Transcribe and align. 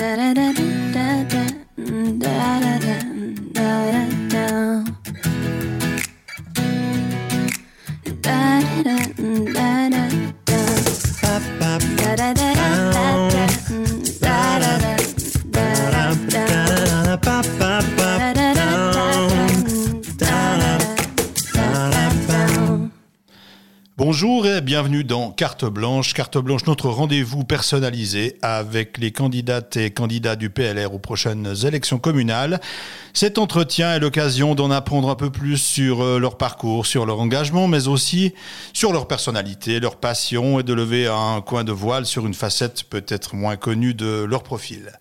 Bonjour 0.00 0.18
et 0.18 0.69
bienvenue 24.70 25.02
dans 25.02 25.32
Carte 25.32 25.64
Blanche. 25.64 26.14
Carte 26.14 26.38
Blanche, 26.38 26.64
notre 26.66 26.90
rendez-vous 26.90 27.42
personnalisé 27.42 28.38
avec 28.40 28.98
les 28.98 29.10
candidates 29.10 29.76
et 29.76 29.90
candidats 29.90 30.36
du 30.36 30.48
PLR 30.48 30.94
aux 30.94 31.00
prochaines 31.00 31.52
élections 31.64 31.98
communales. 31.98 32.60
Cet 33.12 33.38
entretien 33.38 33.92
est 33.92 33.98
l'occasion 33.98 34.54
d'en 34.54 34.70
apprendre 34.70 35.10
un 35.10 35.16
peu 35.16 35.28
plus 35.28 35.56
sur 35.56 36.04
euh, 36.04 36.20
leur 36.20 36.38
parcours, 36.38 36.86
sur 36.86 37.04
leur 37.04 37.18
engagement, 37.18 37.66
mais 37.66 37.88
aussi 37.88 38.32
sur 38.72 38.92
leur 38.92 39.08
personnalité, 39.08 39.80
leur 39.80 39.96
passion 39.96 40.60
et 40.60 40.62
de 40.62 40.72
lever 40.72 41.08
un 41.08 41.40
coin 41.40 41.64
de 41.64 41.72
voile 41.72 42.06
sur 42.06 42.24
une 42.24 42.34
facette 42.34 42.84
peut-être 42.84 43.34
moins 43.34 43.56
connue 43.56 43.92
de 43.92 44.22
leur 44.22 44.44
profil. 44.44 44.92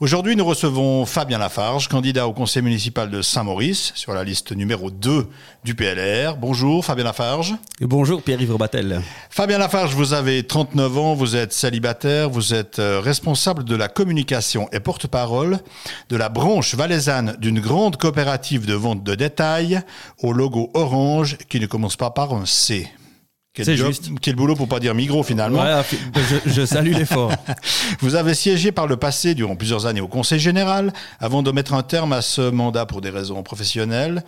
Aujourd'hui, 0.00 0.34
nous 0.34 0.46
recevons 0.46 1.04
Fabien 1.04 1.36
Lafarge, 1.36 1.88
candidat 1.88 2.26
au 2.26 2.32
conseil 2.32 2.62
municipal 2.62 3.10
de 3.10 3.20
Saint-Maurice, 3.20 3.92
sur 3.96 4.14
la 4.14 4.24
liste 4.24 4.52
numéro 4.52 4.90
2 4.90 5.28
du 5.64 5.74
PLR. 5.74 6.36
Bonjour 6.36 6.84
Fabien 6.84 7.04
Lafarge. 7.04 7.54
Et 7.80 7.86
bonjour 7.86 8.22
Pierre-Yves 8.22 8.56
Battel. 8.56 9.02
Fabien 9.28 9.58
Lafarge, 9.58 9.94
vous 9.94 10.14
avez 10.14 10.42
39 10.42 10.98
ans, 10.98 11.14
vous 11.14 11.36
êtes 11.36 11.52
célibataire, 11.52 12.30
vous 12.30 12.54
êtes 12.54 12.78
euh, 12.78 13.00
responsable 13.00 13.64
de 13.64 13.76
la 13.76 13.88
communication 13.88 14.68
et 14.72 14.80
porte-parole 14.80 15.58
de 16.08 16.16
la 16.16 16.28
branche 16.28 16.74
valaisanne 16.74 17.36
d'une 17.38 17.60
grande 17.60 17.96
coopérative 17.96 18.66
de 18.66 18.74
vente 18.74 19.02
de 19.02 19.14
détail 19.14 19.80
au 20.22 20.32
logo 20.32 20.70
orange 20.74 21.36
qui 21.48 21.60
ne 21.60 21.66
commence 21.66 21.96
pas 21.96 22.10
par 22.10 22.32
un 22.32 22.46
C. 22.46 22.88
Juste. 23.58 24.10
Quel 24.22 24.36
boulot 24.36 24.54
pour 24.54 24.68
pas 24.68 24.78
dire 24.78 24.94
Migros 24.94 25.24
finalement. 25.24 25.64
je, 26.14 26.50
je, 26.50 26.64
salue 26.64 26.94
l'effort. 26.94 27.32
Vous 28.00 28.14
avez 28.14 28.34
siégé 28.34 28.70
par 28.70 28.86
le 28.86 28.96
passé 28.96 29.34
durant 29.34 29.56
plusieurs 29.56 29.86
années 29.86 30.00
au 30.00 30.06
Conseil 30.08 30.38
général 30.38 30.92
avant 31.18 31.42
de 31.42 31.50
mettre 31.50 31.74
un 31.74 31.82
terme 31.82 32.12
à 32.12 32.22
ce 32.22 32.48
mandat 32.48 32.86
pour 32.86 33.00
des 33.00 33.10
raisons 33.10 33.42
professionnelles. 33.42 34.22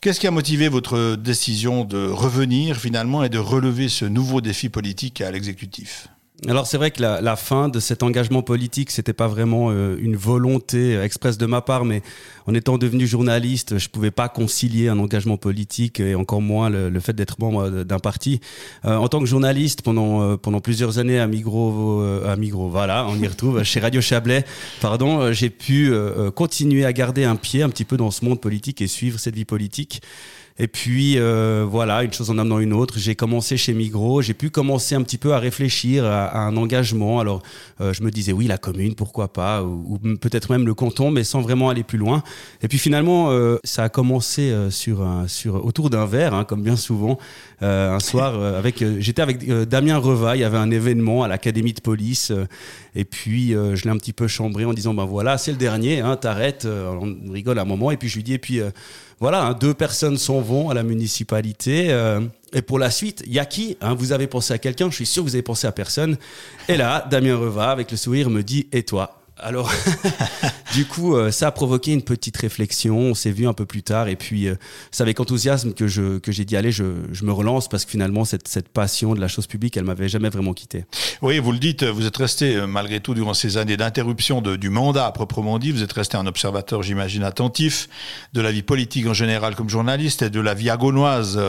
Qu'est-ce 0.00 0.18
qui 0.18 0.26
a 0.26 0.30
motivé 0.30 0.68
votre 0.68 1.16
décision 1.16 1.84
de 1.84 2.08
revenir 2.08 2.76
finalement 2.76 3.22
et 3.22 3.28
de 3.28 3.38
relever 3.38 3.88
ce 3.88 4.06
nouveau 4.06 4.40
défi 4.40 4.68
politique 4.70 5.20
à 5.20 5.30
l'exécutif? 5.30 6.08
Alors 6.48 6.66
c'est 6.66 6.76
vrai 6.76 6.90
que 6.90 7.00
la, 7.00 7.20
la, 7.20 7.36
fin 7.36 7.68
de 7.68 7.80
cet 7.80 8.02
engagement 8.02 8.42
politique, 8.42 8.90
c'était 8.90 9.12
pas 9.12 9.28
vraiment 9.28 9.68
euh, 9.70 9.96
une 9.98 10.16
volonté 10.16 10.98
expresse 11.00 11.38
de 11.38 11.46
ma 11.46 11.62
part, 11.62 11.84
mais 11.84 12.02
en 12.46 12.54
étant 12.54 12.76
devenu 12.76 13.06
journaliste, 13.06 13.78
je 13.78 13.88
pouvais 13.88 14.10
pas 14.10 14.28
concilier 14.28 14.88
un 14.88 14.98
engagement 14.98 15.36
politique 15.36 16.00
et 16.00 16.14
encore 16.14 16.42
moins 16.42 16.68
le, 16.68 16.90
le 16.90 17.00
fait 17.00 17.14
d'être 17.14 17.38
membre 17.38 17.70
d'un 17.70 17.98
parti. 17.98 18.40
Euh, 18.84 18.96
en 18.96 19.08
tant 19.08 19.20
que 19.20 19.26
journaliste, 19.26 19.82
pendant 19.82 20.22
euh, 20.22 20.36
pendant 20.36 20.60
plusieurs 20.60 20.98
années 20.98 21.18
à 21.18 21.26
Migros, 21.26 22.02
à 22.26 22.36
Migros, 22.36 22.68
voilà, 22.68 23.06
on 23.08 23.16
y 23.16 23.26
retrouve 23.26 23.62
chez 23.64 23.80
Radio 23.80 24.00
Chablais. 24.00 24.44
Pardon, 24.80 25.32
j'ai 25.32 25.50
pu 25.50 25.92
continuer 26.34 26.84
à 26.84 26.92
garder 26.92 27.24
un 27.24 27.36
pied 27.36 27.62
un 27.62 27.70
petit 27.70 27.84
peu 27.84 27.96
dans 27.96 28.10
ce 28.10 28.24
monde 28.24 28.40
politique 28.40 28.82
et 28.82 28.86
suivre 28.86 29.18
cette 29.18 29.34
vie 29.34 29.44
politique. 29.44 30.02
Et 30.56 30.68
puis 30.68 31.18
euh, 31.18 31.66
voilà, 31.68 32.04
une 32.04 32.12
chose 32.12 32.30
en 32.30 32.38
amenant 32.38 32.60
une 32.60 32.72
autre. 32.72 32.94
J'ai 32.96 33.16
commencé 33.16 33.56
chez 33.56 33.74
Migros, 33.74 34.22
j'ai 34.22 34.34
pu 34.34 34.50
commencer 34.50 34.94
un 34.94 35.02
petit 35.02 35.18
peu 35.18 35.34
à 35.34 35.40
réfléchir 35.40 36.04
à, 36.04 36.46
un 36.46 36.56
engagement. 36.56 37.18
Alors 37.18 37.42
euh, 37.80 37.92
je 37.92 38.04
me 38.04 38.10
disais 38.12 38.32
oui, 38.32 38.46
la 38.46 38.56
commune, 38.56 38.94
pourquoi 38.94 39.32
pas, 39.32 39.64
ou, 39.64 39.98
peut-être 40.20 40.52
même 40.52 40.64
le 40.64 40.74
canton, 40.74 41.10
mais 41.10 41.24
sans 41.24 41.40
vraiment 41.40 41.70
aller 41.70 41.82
plus 41.82 41.98
loin. 41.98 42.22
Et 42.62 42.68
puis 42.68 42.78
finalement, 42.78 43.32
euh, 43.32 43.58
ça 43.64 43.82
a 43.82 43.88
commencé 43.88 44.52
euh, 44.52 44.70
sur, 44.70 45.04
sur 45.26 45.64
autour 45.64 45.90
d'un 45.90 46.06
verre, 46.06 46.34
hein, 46.34 46.44
comme 46.44 46.62
bien 46.62 46.76
souvent. 46.76 47.18
Euh, 47.62 47.92
un 47.92 48.00
soir, 48.00 48.40
avec, 48.56 48.84
j'étais 49.00 49.22
avec 49.22 49.44
Damien 49.68 49.98
Reva, 49.98 50.36
il 50.36 50.40
y 50.40 50.44
avait 50.44 50.58
un 50.58 50.70
événement 50.70 51.24
à 51.24 51.28
l'académie 51.28 51.72
de 51.72 51.80
police, 51.80 52.30
et 52.94 53.04
puis 53.04 53.50
je 53.50 53.82
l'ai 53.82 53.90
un 53.90 53.96
petit 53.96 54.12
peu 54.12 54.28
chambré 54.28 54.64
en 54.64 54.72
disant 54.72 54.94
ben 54.94 55.04
voilà, 55.04 55.36
c'est 55.36 55.50
le 55.50 55.58
dernier, 55.58 55.98
hein, 56.00 56.16
t'arrêtes. 56.16 56.64
on 56.66 57.32
rigole 57.32 57.58
un 57.58 57.64
moment, 57.64 57.90
et 57.90 57.96
puis 57.96 58.08
je 58.08 58.16
lui 58.16 58.22
dis 58.22 58.34
et 58.34 58.38
puis 58.38 58.60
voilà, 59.24 59.42
hein, 59.42 59.52
deux 59.54 59.72
personnes 59.72 60.18
s'en 60.18 60.42
vont 60.42 60.68
à 60.68 60.74
la 60.74 60.82
municipalité. 60.82 61.86
Euh, 61.88 62.20
et 62.52 62.60
pour 62.60 62.78
la 62.78 62.90
suite, 62.90 63.22
il 63.24 63.32
y 63.32 63.38
a 63.38 63.46
qui 63.46 63.78
hein, 63.80 63.94
Vous 63.94 64.12
avez 64.12 64.26
pensé 64.26 64.52
à 64.52 64.58
quelqu'un 64.58 64.90
Je 64.90 64.96
suis 64.96 65.06
sûr 65.06 65.22
que 65.24 65.30
vous 65.30 65.34
avez 65.34 65.40
pensé 65.40 65.66
à 65.66 65.72
personne. 65.72 66.18
Et 66.68 66.76
là, 66.76 67.06
Damien 67.10 67.34
Reva, 67.34 67.70
avec 67.70 67.90
le 67.90 67.96
sourire, 67.96 68.28
me 68.28 68.42
dit 68.42 68.66
Et 68.70 68.82
toi? 68.82 69.23
Alors, 69.36 69.70
du 70.74 70.86
coup, 70.86 71.16
euh, 71.16 71.32
ça 71.32 71.48
a 71.48 71.50
provoqué 71.50 71.92
une 71.92 72.02
petite 72.02 72.36
réflexion. 72.36 72.96
On 72.96 73.14
s'est 73.14 73.32
vu 73.32 73.48
un 73.48 73.52
peu 73.52 73.66
plus 73.66 73.82
tard, 73.82 74.06
et 74.06 74.14
puis 74.14 74.46
euh, 74.46 74.54
c'est 74.92 75.02
avec 75.02 75.18
enthousiasme 75.18 75.72
que 75.72 75.88
je 75.88 76.18
que 76.18 76.30
j'ai 76.30 76.44
dit 76.44 76.56
allez, 76.56 76.70
je, 76.70 76.84
je, 77.10 77.24
me 77.24 77.32
relance 77.32 77.68
parce 77.68 77.84
que 77.84 77.90
finalement 77.90 78.24
cette, 78.24 78.46
cette 78.46 78.68
passion 78.68 79.12
de 79.12 79.20
la 79.20 79.26
chose 79.26 79.48
publique, 79.48 79.76
elle 79.76 79.84
m'avait 79.84 80.08
jamais 80.08 80.28
vraiment 80.28 80.52
quitté. 80.52 80.84
Oui, 81.20 81.40
vous 81.40 81.50
le 81.50 81.58
dites, 81.58 81.82
vous 81.82 82.06
êtes 82.06 82.16
resté 82.16 82.54
euh, 82.54 82.66
malgré 82.68 83.00
tout 83.00 83.14
durant 83.14 83.34
ces 83.34 83.56
années 83.56 83.76
d'interruption 83.76 84.40
du 84.40 84.70
mandat 84.70 85.10
proprement 85.10 85.58
dit. 85.58 85.72
Vous 85.72 85.82
êtes 85.82 85.92
resté 85.92 86.16
un 86.16 86.26
observateur, 86.26 86.84
j'imagine, 86.84 87.24
attentif 87.24 87.88
de 88.34 88.40
la 88.40 88.52
vie 88.52 88.62
politique 88.62 89.06
en 89.08 89.14
général 89.14 89.56
comme 89.56 89.68
journaliste 89.68 90.22
et 90.22 90.30
de 90.30 90.40
la 90.40 90.54
vie 90.54 90.70
agonoise 90.70 91.40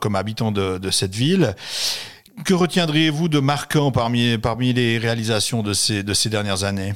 comme 0.00 0.16
habitant 0.16 0.50
de, 0.50 0.78
de 0.78 0.90
cette 0.90 1.14
ville. 1.14 1.54
Que 2.44 2.54
retiendriez-vous 2.54 3.28
de 3.28 3.38
marquant 3.38 3.92
parmi, 3.92 4.38
parmi 4.38 4.72
les 4.72 4.98
réalisations 4.98 5.62
de 5.62 5.72
ces, 5.72 6.02
de 6.02 6.14
ces 6.14 6.28
dernières 6.28 6.64
années? 6.64 6.94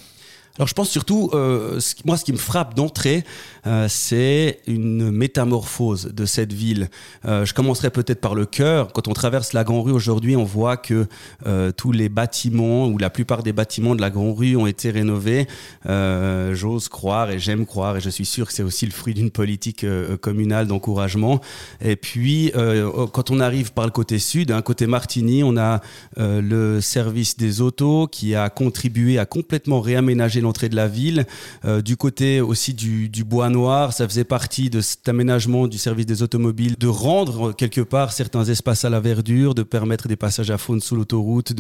Alors 0.57 0.69
je 0.69 0.75
pense 0.75 0.89
surtout, 0.89 1.31
euh, 1.33 1.81
moi 2.05 2.17
ce 2.17 2.25
qui 2.25 2.33
me 2.33 2.39
frappe 2.39 2.75
d'entrée, 2.75 3.25
euh, 3.67 3.87
c'est 3.89 4.61
une 4.67 5.11
métamorphose 5.11 6.11
de 6.13 6.27
cette 6.27 6.53
ville. 6.53 6.91
Euh, 7.25 7.45
je 7.45 7.55
commencerai 7.55 7.91
peut-être 7.91 8.21
par 8.21 8.35
le 8.35 8.47
cœur. 8.47 8.93
Quand 8.93 9.09
on 9.09 9.13
traverse 9.13 9.53
la 9.53 9.65
Grande 9.65 9.87
Rue 9.87 9.93
aujourd'hui, 9.93 10.37
on 10.37 10.45
voit 10.45 10.77
que 10.77 11.07
euh, 11.47 11.73
tous 11.73 11.93
les 11.93 12.09
bâtiments 12.09 12.89
ou 12.89 12.99
la 12.99 13.11
plupart 13.11 13.43
des 13.43 13.53
bâtiments 13.53 13.95
de 13.95 14.01
la 14.01 14.11
Grande 14.11 14.37
Rue 14.37 14.57
ont 14.57 14.67
été 14.67 14.91
rénovés. 14.91 15.47
J'ose 15.85 16.89
croire 16.89 17.31
et 17.31 17.39
j'aime 17.39 17.67
croire 17.67 17.97
et 17.97 18.01
je 18.01 18.11
suis 18.11 18.25
sûr 18.25 18.47
que 18.47 18.53
c'est 18.53 18.63
aussi 18.63 18.87
le 18.87 18.93
fruit 18.93 19.15
d'une 19.15 19.31
politique 19.31 19.87
communale 20.21 20.67
d'encouragement. 20.67 21.41
Et 21.81 21.97
puis 21.97 22.53
quand 23.13 23.31
on 23.31 23.41
arrive 23.41 23.73
par 23.73 23.85
le 23.85 23.91
côté 23.91 24.19
sud, 24.19 24.51
un 24.51 24.59
hein, 24.59 24.63
côté 24.63 24.87
Martigny, 24.87 25.43
on 25.43 25.57
a 25.57 25.81
le 26.17 26.81
service 26.81 27.37
des 27.37 27.61
autos 27.61 28.07
qui 28.07 28.35
a 28.35 28.49
contribué 28.51 29.19
à 29.19 29.27
complètement 29.27 29.81
réaménager 29.81 30.41
l'entrée 30.41 30.69
de 30.69 30.77
la 30.77 30.89
ville. 30.89 31.27
Du 31.85 31.97
côté 31.97 32.41
aussi 32.41 32.75
du, 32.75 33.09
du, 33.09 33.25
bois 33.25 33.47
noir, 33.55 33.93
ça 33.93 34.07
faisait 34.09 34.25
partie 34.25 34.69
de 34.69 34.81
cet 34.81 35.09
aménagement 35.09 35.67
du 35.67 35.79
service 35.79 36.07
des 36.07 36.23
automobiles 36.23 36.77
de 36.79 36.89
rendre 36.89 37.53
quelque 37.53 37.81
part 37.81 38.13
certains 38.13 38.45
espaces 38.45 38.85
à 38.85 38.91
la 38.91 39.01
verdure, 39.01 39.55
de 39.55 39.63
permettre 39.63 40.09
des 40.09 40.17
passages 40.17 40.51
à 40.51 40.59
faune 40.59 40.81
sous 40.81 40.97
l'autoroute, 40.97 41.53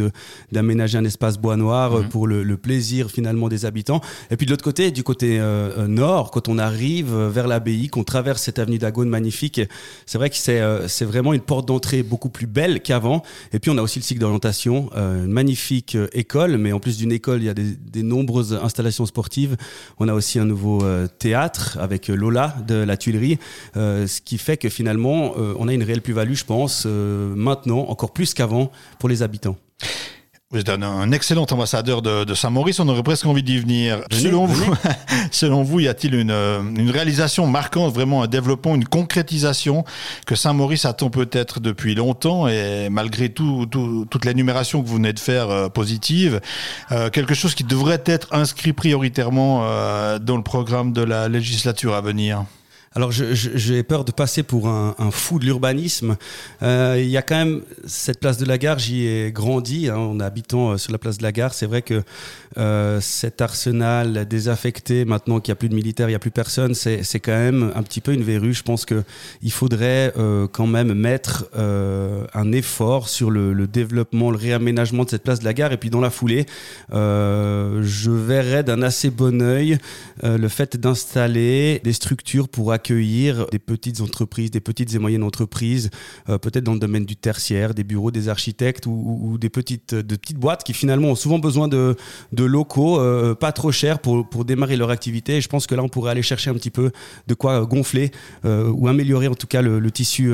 d'aménager 0.52 0.98
un 0.98 1.04
espace 1.04 1.38
bois 1.38 1.56
noir 1.56 1.92
mhm. 1.92 2.08
pour 2.08 2.26
le, 2.26 2.42
le, 2.42 2.56
plaisir 2.56 3.10
finalement 3.10 3.48
des 3.48 3.64
habitants. 3.64 4.00
Et 4.30 4.36
puis 4.36 4.46
de 4.46 4.50
l'autre 4.50 4.64
côté, 4.64 4.90
du 4.90 5.02
côté 5.02 5.38
euh, 5.38 5.70
euh, 5.78 5.86
nord, 5.86 6.30
quand 6.30 6.48
on 6.48 6.58
arrive 6.58 7.14
vers 7.14 7.46
l'abbaye, 7.46 7.88
qu'on 7.88 8.04
traverse 8.04 8.42
cette 8.42 8.58
avenue 8.58 8.78
d'Agone 8.78 9.08
magnifique, 9.08 9.60
c'est 10.06 10.18
vrai 10.18 10.30
que 10.30 10.36
c'est 10.36 10.60
c'est 10.88 11.04
vraiment 11.04 11.32
une 11.32 11.40
porte 11.40 11.66
d'entrée 11.66 12.02
beaucoup 12.02 12.28
plus 12.28 12.46
belle 12.46 12.80
qu'avant. 12.80 13.22
Et 13.52 13.58
puis 13.58 13.70
on 13.70 13.78
a 13.78 13.82
aussi 13.82 13.98
le 13.98 14.04
cycle 14.04 14.20
d'orientation, 14.20 14.90
une 14.94 15.32
magnifique 15.32 15.96
école, 16.12 16.56
mais 16.58 16.72
en 16.72 16.80
plus 16.80 16.96
d'une 16.96 17.12
école, 17.12 17.42
il 17.42 17.46
y 17.46 17.48
a 17.48 17.54
des, 17.54 17.76
des 17.76 18.02
nombreuses 18.02 18.58
installations 18.62 19.06
sportives. 19.06 19.56
On 19.98 20.08
a 20.08 20.14
aussi 20.14 20.38
un 20.38 20.44
nouveau 20.44 20.82
euh, 20.82 21.06
théâtre 21.18 21.78
avec 21.84 22.10
euh, 22.10 22.14
Lola 22.14 22.56
de 22.66 22.74
la 22.74 22.96
Tuilerie, 22.96 23.38
euh, 23.76 24.06
ce 24.06 24.20
qui 24.20 24.38
fait 24.38 24.56
que 24.56 24.68
finalement, 24.68 25.34
on 25.36 25.68
a 25.68 25.72
une 25.72 25.82
réelle 25.82 26.02
plus-value, 26.02 26.34
je 26.34 26.44
pense, 26.44 26.86
maintenant, 26.86 27.86
encore 27.88 28.12
plus 28.12 28.34
qu'avant, 28.34 28.70
pour 28.98 29.08
les 29.08 29.22
habitants. 29.22 29.56
Vous 30.54 30.60
êtes 30.60 30.68
un, 30.68 31.10
excellent 31.10 31.46
ambassadeur 31.50 32.00
de, 32.00 32.32
Saint-Maurice, 32.32 32.78
on 32.78 32.86
aurait 32.86 33.02
presque 33.02 33.26
envie 33.26 33.42
d'y 33.42 33.58
venir. 33.58 34.04
selon, 34.12 34.46
Vous, 34.46 34.72
selon 35.32 35.64
vous, 35.64 35.80
y 35.80 35.88
a-t-il 35.88 36.14
une, 36.14 36.30
une, 36.30 36.90
réalisation 36.90 37.48
marquante, 37.48 37.92
vraiment 37.92 38.22
un 38.22 38.28
développement, 38.28 38.76
une 38.76 38.84
concrétisation 38.84 39.84
que 40.26 40.36
Saint-Maurice 40.36 40.84
attend 40.84 41.10
peut-être 41.10 41.58
depuis 41.58 41.96
longtemps 41.96 42.46
et 42.46 42.88
malgré 42.88 43.30
tout, 43.30 43.66
toute 43.68 44.24
l'énumération 44.24 44.80
que 44.80 44.86
vous 44.86 44.94
venez 44.94 45.12
de 45.12 45.18
faire 45.18 45.50
euh, 45.50 45.68
positive, 45.68 46.40
euh, 46.92 47.10
quelque 47.10 47.34
chose 47.34 47.56
qui 47.56 47.64
devrait 47.64 48.04
être 48.06 48.32
inscrit 48.32 48.72
prioritairement 48.72 49.62
euh, 49.64 50.20
dans 50.20 50.36
le 50.36 50.44
programme 50.44 50.92
de 50.92 51.02
la 51.02 51.28
législature 51.28 51.94
à 51.94 52.00
venir? 52.00 52.44
Alors 52.94 53.10
j'ai 53.10 53.82
peur 53.82 54.04
de 54.04 54.12
passer 54.12 54.44
pour 54.44 54.68
un, 54.68 54.94
fou 55.10 55.40
de 55.40 55.44
l'urbanisme. 55.44 56.16
Euh, 56.62 56.96
il 56.98 57.08
y 57.08 57.16
a 57.16 57.22
quand 57.22 57.34
même 57.34 57.62
cette 57.86 58.20
place 58.20 58.38
de 58.38 58.44
la 58.44 58.56
gare, 58.56 58.78
j'y 58.78 59.06
ai 59.06 59.32
grandi 59.32 59.88
hein, 59.88 59.96
en 59.96 60.20
habitant 60.20 60.70
euh, 60.70 60.76
sur 60.76 60.92
la 60.92 60.98
place 60.98 61.18
de 61.18 61.24
la 61.24 61.32
gare. 61.32 61.54
C'est 61.54 61.66
vrai 61.66 61.82
que 61.82 62.02
euh, 62.56 63.00
cet 63.00 63.40
arsenal 63.40 64.28
désaffecté, 64.28 65.04
maintenant 65.04 65.40
qu'il 65.40 65.50
n'y 65.50 65.54
a 65.54 65.56
plus 65.56 65.68
de 65.68 65.74
militaires, 65.74 66.08
il 66.08 66.12
n'y 66.12 66.16
a 66.16 66.20
plus 66.20 66.30
personne, 66.30 66.74
c'est 66.74 67.20
quand 67.20 67.32
même 67.32 67.72
un 67.74 67.82
petit 67.82 68.00
peu 68.00 68.12
une 68.12 68.22
verrue. 68.22 68.54
Je 68.54 68.62
pense 68.62 68.86
qu'il 68.86 69.50
faudrait 69.50 70.12
quand 70.52 70.66
même 70.66 70.94
mettre 70.94 71.46
un 71.56 72.52
effort 72.52 73.08
sur 73.08 73.30
le, 73.30 73.66
développement, 73.66 74.30
le 74.30 74.36
réaménagement 74.36 75.04
de 75.04 75.10
cette 75.10 75.24
place 75.24 75.40
de 75.40 75.44
la 75.44 75.54
gare. 75.54 75.72
Et 75.72 75.76
puis 75.76 75.90
dans 75.90 76.00
la 76.00 76.10
foulée, 76.10 76.46
je 76.92 78.10
verrais 78.10 78.62
d'un 78.62 78.82
assez 78.82 79.10
bon 79.10 79.42
œil 79.42 79.78
le 80.22 80.48
fait 80.48 80.76
d'installer 80.76 81.80
des 81.82 81.92
structures 81.92 82.48
pour 82.48 82.72
accueillir 82.72 82.83
des 82.92 83.58
petites 83.58 84.00
entreprises, 84.00 84.50
des 84.50 84.60
petites 84.60 84.94
et 84.94 84.98
moyennes 84.98 85.22
entreprises, 85.22 85.90
euh, 86.28 86.38
peut-être 86.38 86.64
dans 86.64 86.74
le 86.74 86.78
domaine 86.78 87.04
du 87.04 87.16
tertiaire, 87.16 87.74
des 87.74 87.84
bureaux, 87.84 88.10
des 88.10 88.28
architectes 88.28 88.86
ou, 88.86 89.36
des 89.40 89.50
petites, 89.50 89.94
de 89.94 90.16
petites 90.16 90.38
boîtes 90.38 90.64
qui 90.64 90.72
finalement 90.74 91.08
ont 91.08 91.14
souvent 91.14 91.38
besoin 91.38 91.68
de, 91.68 91.96
locaux 92.36 93.00
euh, 93.00 93.34
pas 93.34 93.52
trop 93.52 93.72
chers 93.72 93.98
pour, 93.98 94.44
démarrer 94.44 94.76
leur 94.76 94.90
activité. 94.90 95.36
Et 95.36 95.40
je 95.40 95.48
pense 95.48 95.66
que 95.66 95.74
là, 95.74 95.82
on 95.82 95.88
pourrait 95.88 96.10
aller 96.10 96.22
chercher 96.22 96.50
un 96.50 96.54
petit 96.54 96.70
peu 96.70 96.90
de 97.26 97.34
quoi 97.34 97.64
gonfler 97.64 98.10
euh, 98.44 98.70
ou 98.70 98.88
améliorer 98.88 99.28
en 99.28 99.34
tout 99.34 99.46
cas 99.46 99.62
le, 99.62 99.90
tissu 99.90 100.32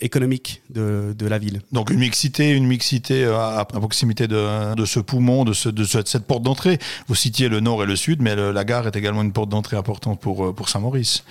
économique 0.00 0.62
de, 0.70 1.14
la 1.26 1.38
ville. 1.38 1.62
Donc 1.72 1.90
une 1.90 1.98
mixité, 1.98 2.50
une 2.50 2.66
mixité 2.66 3.24
à, 3.24 3.64
proximité 3.64 4.28
de, 4.28 4.84
ce 4.84 5.00
poumon, 5.00 5.44
de, 5.44 5.52
ce, 5.52 5.68
de 5.68 5.84
cette 5.84 6.26
porte 6.26 6.42
d'entrée. 6.42 6.78
Vous 7.06 7.14
citiez 7.14 7.48
le 7.48 7.60
nord 7.60 7.82
et 7.82 7.86
le 7.86 7.96
sud, 7.96 8.20
mais 8.20 8.36
la 8.36 8.64
gare 8.64 8.86
est 8.86 8.96
également 8.96 9.22
une 9.22 9.32
porte 9.32 9.48
d'entrée 9.48 9.76
importante 9.76 10.20
pour 10.20 10.68
Saint-Maurice. 10.68 11.24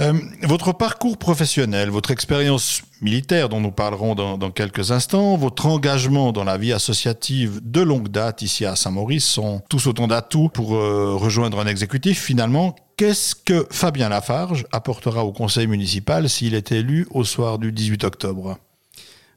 Euh, 0.00 0.14
votre 0.42 0.72
parcours 0.72 1.18
professionnel, 1.18 1.90
votre 1.90 2.10
expérience 2.10 2.82
militaire 3.00 3.48
dont 3.48 3.60
nous 3.60 3.70
parlerons 3.70 4.14
dans, 4.14 4.50
quelques 4.50 4.90
instants, 4.92 5.36
votre 5.36 5.66
engagement 5.66 6.32
dans 6.32 6.44
la 6.44 6.58
vie 6.58 6.72
associative 6.72 7.60
de 7.62 7.80
longue 7.80 8.08
date 8.08 8.42
ici 8.42 8.66
à 8.66 8.76
Saint-Maurice 8.76 9.24
sont 9.24 9.62
tous 9.68 9.86
autant 9.86 10.06
d'atouts 10.06 10.48
pour 10.48 10.74
euh, 10.74 11.14
rejoindre 11.16 11.60
un 11.60 11.66
exécutif. 11.66 12.22
Finalement, 12.22 12.76
qu'est-ce 12.96 13.34
que 13.34 13.66
Fabien 13.70 14.08
Lafarge 14.08 14.66
apportera 14.72 15.24
au 15.24 15.32
conseil 15.32 15.66
municipal 15.66 16.28
s'il 16.28 16.54
est 16.54 16.72
élu 16.72 17.06
au 17.10 17.24
soir 17.24 17.58
du 17.58 17.72
18 17.72 18.04
octobre? 18.04 18.58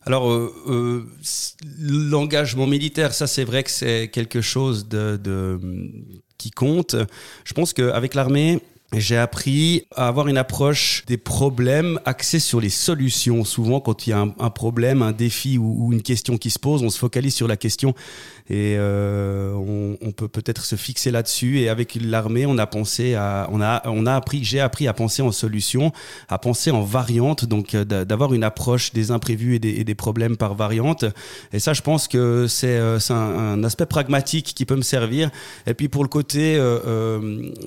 Alors, 0.05 0.29
euh, 0.29 1.09
l'engagement 1.79 2.67
militaire, 2.67 3.13
ça 3.13 3.25
c'est 3.25 3.45
vrai 3.45 3.63
que 3.63 3.71
c'est 3.71 4.09
quelque 4.09 4.41
chose 4.41 4.89
de, 4.89 5.59
qui 6.37 6.51
compte. 6.51 6.95
Je 7.45 7.53
pense 7.53 7.71
qu'avec 7.71 8.13
l'armée, 8.13 8.59
j'ai 8.99 9.17
appris 9.17 9.85
à 9.95 10.07
avoir 10.07 10.27
une 10.27 10.37
approche 10.37 11.03
des 11.07 11.17
problèmes 11.17 11.99
axée 12.05 12.39
sur 12.39 12.61
les 12.61 12.69
solutions. 12.69 13.43
Souvent, 13.43 13.79
quand 13.79 14.07
il 14.07 14.11
y 14.11 14.13
a 14.13 14.19
un, 14.19 14.49
problème, 14.49 15.01
un 15.01 15.11
défi 15.11 15.57
ou, 15.57 15.91
une 15.91 16.01
question 16.01 16.37
qui 16.37 16.49
se 16.49 16.59
pose, 16.59 16.83
on 16.83 16.89
se 16.89 16.99
focalise 16.99 17.33
sur 17.33 17.47
la 17.47 17.57
question 17.57 17.95
et 18.49 18.75
euh, 18.77 19.53
on, 19.53 20.11
peut 20.11 20.27
peut-être 20.27 20.65
se 20.65 20.75
fixer 20.75 21.11
là-dessus. 21.11 21.59
Et 21.59 21.69
avec 21.69 21.97
l'armée, 21.99 22.45
on 22.45 22.57
a 22.57 22.67
pensé 22.67 23.15
à, 23.15 23.47
on 23.51 23.61
a, 23.61 23.81
on 23.85 24.05
a 24.05 24.15
appris, 24.15 24.43
j'ai 24.43 24.59
appris 24.59 24.87
à 24.87 24.93
penser 24.93 25.21
en 25.21 25.31
solutions, 25.31 25.91
à 26.27 26.37
penser 26.37 26.69
en 26.69 26.81
variantes, 26.81 27.45
donc 27.45 27.73
euh, 27.73 27.85
d'avoir 27.85 28.33
une 28.33 28.43
approche 28.43 28.91
des 28.93 29.11
imprévus 29.11 29.55
et 29.55 29.83
des, 29.83 29.95
problèmes 29.95 30.35
par 30.35 30.55
variante. 30.55 31.05
Et 31.53 31.59
ça, 31.59 31.73
je 31.73 31.81
pense 31.81 32.07
que 32.07 32.47
c'est 32.47 32.77
euh, 32.77 32.99
un, 33.09 33.13
un, 33.13 33.63
aspect 33.63 33.85
pragmatique 33.85 34.53
qui 34.55 34.65
peut 34.65 34.75
me 34.75 34.81
servir. 34.81 35.29
Et 35.65 35.73
puis 35.73 35.87
pour 35.87 36.03
le 36.03 36.09
côté 36.09 36.59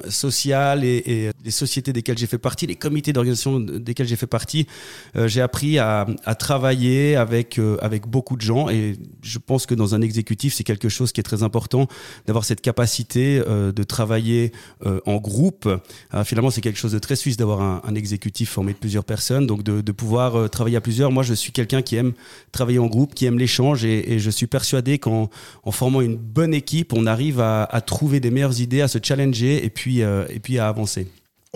social 0.09 0.85
et, 0.85 1.03
et, 1.07 1.31
les 1.45 1.51
sociétés 1.51 1.93
desquelles 1.93 2.19
j'ai 2.19 2.27
fait 2.27 2.39
partie, 2.39 2.67
les 2.67 2.77
comités 2.77 3.13
d'organisation 3.13 3.61
desquels 3.61 4.07
j'ai 4.07 4.17
fait 4.17 4.27
partie, 4.27 4.67
j'ai 5.15 5.41
appris 5.41 5.79
à, 5.79 6.07
à 6.25 6.35
travailler 6.35 7.17
avec 7.17 7.59
avec 7.81 8.07
beaucoup 8.07 8.37
de 8.37 8.43
gens. 8.43 8.69
Et 8.69 8.97
je 9.23 9.39
pense 9.39 9.67
que 9.67 9.75
dans 9.75 9.95
un 9.95 10.03
exécutif, 10.03 10.55
c'est 10.55 10.66
quelque 10.67 10.91
chose 10.91 11.13
qui 11.13 11.21
est 11.21 11.25
très 11.25 11.43
important, 11.43 11.89
d'avoir 12.27 12.45
cette 12.45 12.61
capacité 12.61 13.43
euh, 13.47 13.73
de 13.73 13.83
travailler 13.83 14.53
euh, 14.85 15.01
en 15.07 15.17
groupe. 15.17 15.67
Euh, 15.67 16.25
finalement, 16.25 16.51
c'est 16.51 16.61
quelque 16.61 16.79
chose 16.79 16.93
de 16.93 16.99
très 16.99 17.17
suisse 17.17 17.39
d'avoir 17.39 17.63
un, 17.63 17.95
exécutif 17.95 18.51
formé 18.51 18.75
de 18.75 18.79
plusieurs 18.79 19.05
personnes, 19.05 19.47
donc 19.47 19.63
de, 19.63 19.93
pouvoir 19.93 20.51
travailler 20.51 20.77
à 20.77 20.83
plusieurs. 20.83 21.11
Moi, 21.11 21.23
je 21.23 21.33
suis 21.33 21.53
quelqu'un 21.53 21.81
qui 21.81 21.97
aime 21.97 22.13
travailler 22.53 22.79
en 22.79 22.89
groupe, 22.89 23.15
qui 23.15 23.25
aime 23.25 23.39
l'échange, 23.39 23.87
et, 23.87 24.19
je 24.19 24.31
suis 24.31 24.47
persuadé 24.47 24.99
qu'en 24.99 25.31
formant 25.71 26.03
une 26.03 26.17
bonne 26.17 26.53
équipe, 26.53 26.93
on 26.93 27.07
arrive 27.07 27.41
à, 27.41 27.65
à, 27.65 27.81
trouver 27.81 28.21
des 28.21 28.31
meilleures 28.31 28.61
idées, 28.61 28.83
à 28.83 28.89
se 28.89 28.99
challenger 29.03 29.65
et 29.65 29.71
puis, 29.71 30.01
et 30.01 30.41
puis 30.43 30.59
à 30.59 30.69
avancer. 30.69 31.07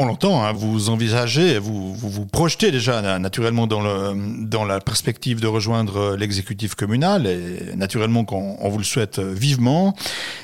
On 0.02 0.06
l'entend, 0.06 0.42
hein, 0.42 0.52
vous 0.54 0.88
envisagez, 0.88 1.58
vous, 1.58 1.92
vous, 1.92 2.24
projetez 2.24 2.70
déjà 2.70 3.18
naturellement 3.18 3.66
dans, 3.66 3.82
le, 3.82 4.46
dans 4.46 4.64
la 4.64 4.80
perspective 4.80 5.40
de 5.40 5.46
rejoindre 5.46 5.96
euh, 5.98 6.16
l'exécutif 6.16 6.74
communal, 6.74 7.26
et 7.26 7.76
naturellement 7.76 8.24
qu'on 8.24 8.56
on 8.58 8.68
vous 8.70 8.78
le 8.78 8.84
souhaite 8.84 9.18
euh, 9.18 9.34
vivement. 9.34 9.94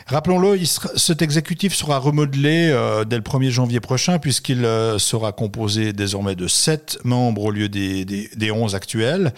Rappelons-le, 0.09 0.63
cet 0.97 1.23
exécutif 1.23 1.75
sera 1.75 1.97
remodelé 1.97 2.69
euh, 2.71 3.07
dès 3.07 3.17
le 3.17 3.23
1er 3.23 3.49
janvier 3.49 3.81
prochain, 3.81 4.19
puisqu'il 4.19 4.61
sera 4.99 5.33
composé 5.33 5.95
désormais 5.95 6.35
de 6.35 6.49
7 6.49 6.99
membres 7.05 7.45
au 7.45 7.51
lieu 7.51 7.71
des, 7.71 8.05
des, 8.05 8.29
des 8.37 8.51
11 8.51 8.75
actuels. 8.75 9.33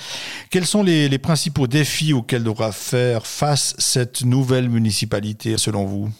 Quels 0.51 0.67
sont 0.67 0.83
les, 0.83 1.09
les 1.09 1.19
principaux 1.19 1.69
défis 1.69 2.13
auxquels 2.13 2.43
devra 2.43 2.73
faire 2.73 3.25
face 3.25 3.77
cette 3.79 4.25
nouvelle 4.25 4.69
municipalité 4.69 5.57
selon 5.59 5.85
vous? 5.85 6.11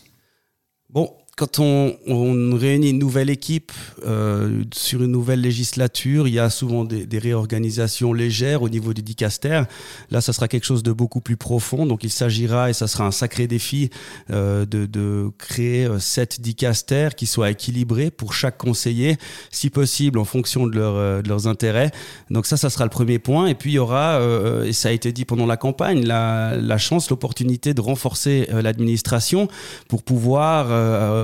Bon, 0.89 1.11
quand 1.39 1.61
on, 1.61 2.57
réunit 2.57 2.91
une 2.91 2.99
nouvelle 2.99 3.31
équipe 3.31 3.71
euh, 4.05 4.65
sur 4.75 5.05
une 5.05 5.13
nouvelle 5.13 5.41
législature, 5.41 6.27
il 6.27 6.35
y 6.35 6.41
a 6.41 6.51
souvent 6.51 6.85
des, 6.85 7.19
réorganisations 7.19 8.13
légères 8.13 8.63
au 8.63 8.69
niveau 8.69 8.93
du 8.93 9.03
dicaster. 9.03 9.63
Là, 10.11 10.21
ça 10.21 10.33
sera 10.33 10.49
quelque 10.49 10.65
chose 10.65 10.83
de 10.83 10.91
beaucoup 10.91 11.21
plus 11.21 11.37
profond. 11.37 11.87
Donc, 11.87 12.03
il 12.03 12.11
s'agira, 12.11 12.71
et 12.71 12.73
ça 12.73 12.89
sera 12.89 13.05
un 13.05 13.13
sacré 13.13 13.47
défi, 13.47 13.91
euh, 14.33 14.67
de, 14.67 15.31
créer 15.39 15.85
euh, 15.85 16.01
sept 16.01 16.41
dicasters 16.41 17.15
qui 17.15 17.27
soient 17.27 17.51
équilibrés 17.51 18.11
pour 18.11 18.35
chaque 18.35 18.59
conseiller, 18.59 19.17
si 19.53 19.71
possible 19.71 20.19
en 20.19 20.25
fonction 20.25 20.67
de, 20.67 21.23
leurs 21.25 21.47
intérêts. 21.47 21.93
Donc, 22.31 22.47
ça, 22.47 22.57
ça 22.57 22.69
sera 22.69 22.83
le 22.83 22.91
premier 22.91 23.21
point. 23.21 23.47
Et 23.47 23.55
puis, 23.55 23.71
il 23.71 23.75
y 23.75 23.79
aura, 23.79 24.21
et 24.65 24.73
ça 24.73 24.89
a 24.89 24.93
été 24.93 25.13
dit 25.13 25.25
pendant 25.25 25.47
la 25.47 25.57
campagne, 25.57 26.05
la, 26.05 26.57
la 26.57 26.79
chance, 26.79 27.11
l'opportunité 27.11 27.75
de 27.75 27.81
renforcer 27.81 28.49
l'administration 28.51 29.47
pour 29.87 30.03
pouvoir 30.03 30.67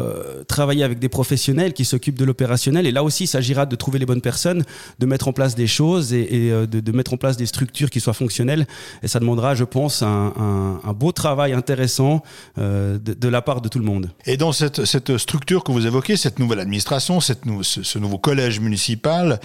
euh, 0.04 0.44
travailler 0.44 0.84
avec 0.84 0.98
des 0.98 1.08
professionnels 1.08 1.72
qui 1.72 1.84
s'occupent 1.84 2.18
de 2.18 2.24
l'opérationnel. 2.24 2.86
Et 2.86 2.92
là 2.92 3.02
aussi, 3.02 3.24
il 3.24 3.26
s'agira 3.26 3.66
de 3.66 3.76
trouver 3.76 3.98
les 3.98 4.06
bonnes 4.06 4.20
personnes, 4.20 4.64
de 4.98 5.06
mettre 5.06 5.28
en 5.28 5.32
place 5.32 5.54
des 5.54 5.66
choses 5.66 6.12
et, 6.12 6.50
euh, 6.50 6.66
de, 6.66 6.92
mettre 6.92 7.14
en 7.14 7.16
place 7.16 7.36
des 7.36 7.46
structures 7.46 7.90
qui 7.90 8.00
soient 8.00 8.12
fonctionnelles. 8.12 8.66
Et 9.02 9.08
ça 9.08 9.20
demandera, 9.20 9.54
je 9.54 9.64
pense, 9.64 10.02
un, 10.02 10.80
beau 10.94 11.12
travail 11.12 11.52
intéressant 11.52 12.22
euh, 12.58 12.98
de, 12.98 13.28
la 13.28 13.42
part 13.42 13.60
de 13.60 13.68
tout 13.68 13.78
le 13.78 13.84
monde. 13.84 14.10
Et 14.26 14.36
dans 14.36 14.52
cette, 14.52 14.84
structure 15.16 15.64
que 15.64 15.72
vous 15.72 15.86
évoquez, 15.86 16.16
cette 16.16 16.38
nouvelle 16.38 16.60
administration, 16.60 17.20
cette, 17.20 17.42
ce, 17.62 17.98
nouveau 17.98 18.18
collège 18.18 18.60
municipal, 18.60 19.40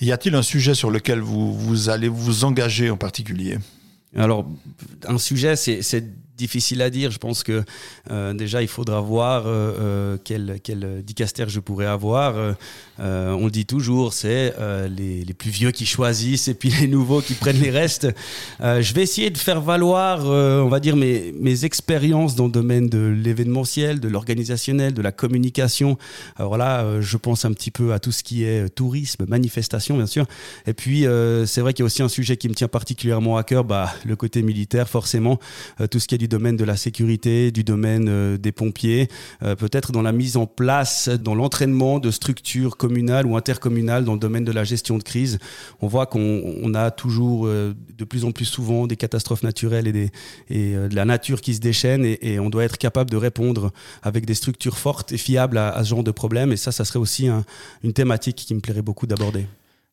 y 0.00 0.12
a-t-il 0.12 0.34
un 0.34 0.42
sujet 0.42 0.74
sur 0.74 0.90
lequel 0.90 1.20
vous, 1.20 1.52
vous 1.52 1.88
allez 1.88 2.08
vous 2.08 2.44
engager 2.44 2.90
en 2.90 2.96
particulier? 2.96 3.58
Alors, 4.16 4.46
un 5.08 5.18
sujet, 5.18 5.56
c'est 5.56 6.04
difficile 6.36 6.82
à 6.82 6.90
dire. 6.90 7.10
Je 7.10 7.18
pense 7.18 7.42
que 7.42 7.64
euh, 8.10 8.34
déjà, 8.34 8.62
il 8.62 8.68
faudra 8.68 9.00
voir 9.00 9.46
euh, 9.46 9.74
euh, 9.78 10.18
quel, 10.22 10.58
quel 10.62 11.02
dicaster 11.02 11.46
je 11.48 11.60
pourrais 11.60 11.86
avoir. 11.86 12.56
On 12.98 13.44
le 13.44 13.50
dit 13.50 13.66
toujours, 13.66 14.12
c'est 14.12 14.54
les, 14.88 15.24
les, 15.24 15.34
plus 15.34 15.50
vieux 15.50 15.70
qui 15.70 15.86
choisissent 15.86 16.48
et 16.48 16.54
puis 16.54 16.70
les 16.80 16.86
nouveaux 16.86 17.20
qui 17.20 17.34
prennent 17.34 17.60
les 17.60 17.70
restes. 17.70 18.08
je 18.60 18.94
vais 18.94 19.02
essayer 19.02 19.30
de 19.30 19.38
faire 19.38 19.60
valoir, 19.60 20.24
on 20.26 20.68
va 20.68 20.80
dire, 20.80 20.96
mes, 20.96 21.32
mes 21.38 21.64
expériences 21.64 22.34
dans 22.34 22.46
le 22.46 22.52
domaine 22.52 22.88
de 22.88 22.98
l'événementiel, 22.98 24.00
de 24.00 24.08
l'organisationnel, 24.08 24.94
de 24.94 25.02
la 25.02 25.12
communication. 25.12 25.98
Alors 26.36 26.56
là, 26.56 27.00
je 27.00 27.16
pense 27.16 27.44
un 27.44 27.52
petit 27.52 27.70
peu 27.70 27.92
à 27.92 27.98
tout 27.98 28.12
ce 28.12 28.22
qui 28.22 28.44
est 28.44 28.68
tourisme, 28.68 29.26
manifestation, 29.28 29.96
bien 29.96 30.06
sûr. 30.06 30.26
Et 30.66 30.74
puis, 30.74 31.06
c'est 31.46 31.60
vrai 31.60 31.72
qu'il 31.72 31.82
y 31.82 31.84
a 31.84 31.86
aussi 31.86 32.02
un 32.02 32.08
sujet 32.08 32.36
qui 32.36 32.48
me 32.48 32.54
tient 32.54 32.68
particulièrement 32.68 33.36
à 33.36 33.44
cœur, 33.44 33.64
bah, 33.64 33.92
le 34.04 34.16
côté 34.16 34.42
militaire, 34.42 34.88
forcément, 34.88 35.38
tout 35.90 35.98
ce 35.98 36.06
qui 36.06 36.14
est 36.14 36.18
du 36.18 36.28
domaine 36.28 36.56
de 36.56 36.64
la 36.64 36.76
sécurité, 36.76 37.50
du 37.50 37.64
domaine 37.64 38.08
euh, 38.08 38.36
des 38.38 38.52
pompiers, 38.52 39.08
euh, 39.42 39.54
peut-être 39.54 39.92
dans 39.92 40.02
la 40.02 40.12
mise 40.12 40.36
en 40.36 40.46
place, 40.46 41.08
dans 41.08 41.34
l'entraînement 41.34 41.98
de 41.98 42.10
structures 42.10 42.76
communales 42.86 43.26
ou 43.26 43.36
intercommunales 43.36 44.04
dans 44.04 44.14
le 44.14 44.18
domaine 44.18 44.44
de 44.44 44.52
la 44.52 44.64
gestion 44.64 44.98
de 44.98 45.02
crise. 45.02 45.38
On 45.80 45.86
voit 45.86 46.06
qu'on 46.06 46.74
a 46.74 46.90
toujours 46.90 47.46
euh, 47.46 47.74
de 47.96 48.04
plus 48.04 48.24
en 48.24 48.32
plus 48.32 48.44
souvent 48.44 48.86
des 48.86 48.96
catastrophes 48.96 49.42
naturelles 49.42 49.86
et, 49.88 50.10
et 50.50 50.74
de 50.74 50.94
la 50.94 51.04
nature 51.04 51.40
qui 51.40 51.54
se 51.54 51.60
déchaîne 51.60 52.04
et, 52.04 52.38
on 52.38 52.50
doit 52.50 52.64
être 52.64 52.78
capable 52.78 53.10
de 53.10 53.16
répondre 53.16 53.72
avec 54.02 54.26
des 54.26 54.34
structures 54.34 54.76
fortes 54.76 55.12
et 55.12 55.18
fiables 55.18 55.56
à, 55.58 55.82
ce 55.82 55.88
genre 55.88 56.04
de 56.04 56.10
problème. 56.10 56.52
Et 56.52 56.56
ça, 56.56 56.72
ça 56.72 56.84
serait 56.84 56.98
aussi 56.98 57.28
une 57.82 57.92
thématique 57.92 58.36
qui 58.36 58.54
me 58.54 58.60
plairait 58.60 58.82
beaucoup 58.82 59.06
d'aborder. 59.06 59.46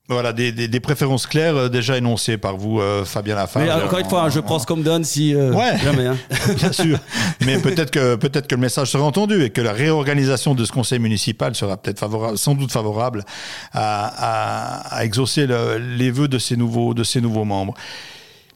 Voilà, 0.10 0.34
des, 0.34 0.51
des, 0.51 0.79
préférences 0.81 1.25
claires 1.25 1.55
euh, 1.55 1.70
déjà 1.70 1.98
énoncées 1.98 2.38
par 2.38 2.58
vous, 2.58 2.81
euh, 2.81 3.05
Fabien 3.05 3.36
Lafarge. 3.36 3.65
Mais 3.65 3.72
encore 3.72 4.00
une 4.00 4.10
fois, 4.10 4.24
hein, 4.24 4.29
je 4.29 4.41
prends 4.41 4.60
ce 4.60 4.65
qu'on 4.65 4.75
me 4.75 4.84
donne 4.84 5.05
si 5.05 5.34
euh, 5.34 5.53
ouais, 5.53 5.77
jamais. 5.77 6.08
Hein. 6.08 6.17
Bien 6.58 6.72
sûr. 6.74 7.00
Mais 7.46 7.58
peut-être 7.60 7.91
que 7.91 8.15
peut-être 8.15 8.48
que 8.48 8.55
le 8.55 8.62
message 8.62 8.89
sera 8.89 9.03
entendu 9.03 9.41
et 9.43 9.51
que 9.51 9.62
la 9.62 9.72
réorganisation 9.72 10.53
de 10.53 10.65
ce 10.65 10.72
conseil 10.72 11.00
municipal 11.00 11.55
sera 11.55 11.77
peut-être 11.77 12.00
favorable, 12.00 12.38
sans 12.38 12.55
doute 12.55 12.72
favorable 12.72 13.24
à, 13.72 14.89
à, 14.89 14.98
à 14.98 15.05
exaucer 15.05 15.46
le, 15.46 15.77
les 15.77 16.12
vœux 16.12 16.27
de 16.27 16.39
ces 16.39 16.58
nouveaux 16.58 16.93
de 16.93 17.03
ces 17.03 17.22
nouveaux 17.22 17.46
membres. 17.46 17.75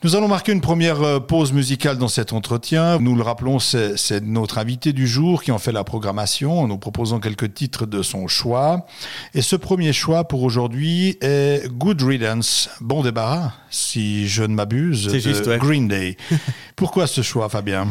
Nous 0.03 0.15
allons 0.15 0.27
marquer 0.27 0.51
une 0.51 0.61
première 0.61 1.01
euh, 1.01 1.19
pause 1.19 1.53
musicale 1.53 1.97
dans 1.97 2.07
cet 2.07 2.33
entretien. 2.33 2.99
Nous 2.99 3.15
le 3.15 3.23
rappelons, 3.23 3.59
c'est 3.59 4.21
notre 4.21 4.57
invité 4.57 4.93
du 4.93 5.07
jour 5.07 5.41
qui 5.41 5.51
en 5.51 5.57
fait 5.57 5.71
la 5.71 5.83
programmation 5.83 6.59
en 6.59 6.67
nous 6.67 6.77
proposant 6.77 7.19
quelques 7.19 7.53
titres 7.53 7.85
de 7.85 8.03
son 8.03 8.27
choix. 8.27 8.85
Et 9.33 9.41
ce 9.41 9.55
premier 9.55 9.93
choix 9.93 10.25
pour 10.25 10.43
aujourd'hui 10.43 11.17
est 11.21 11.67
Good 11.69 12.01
Riddance, 12.01 12.69
bon 12.81 13.03
débarras, 13.03 13.53
si 13.69 14.27
je 14.27 14.43
ne 14.43 14.53
m'abuse, 14.53 15.05
de 15.05 15.57
Green 15.57 15.87
Day. 15.87 16.17
Pourquoi 16.75 17.07
ce 17.07 17.21
choix, 17.21 17.47
Fabien? 17.49 17.87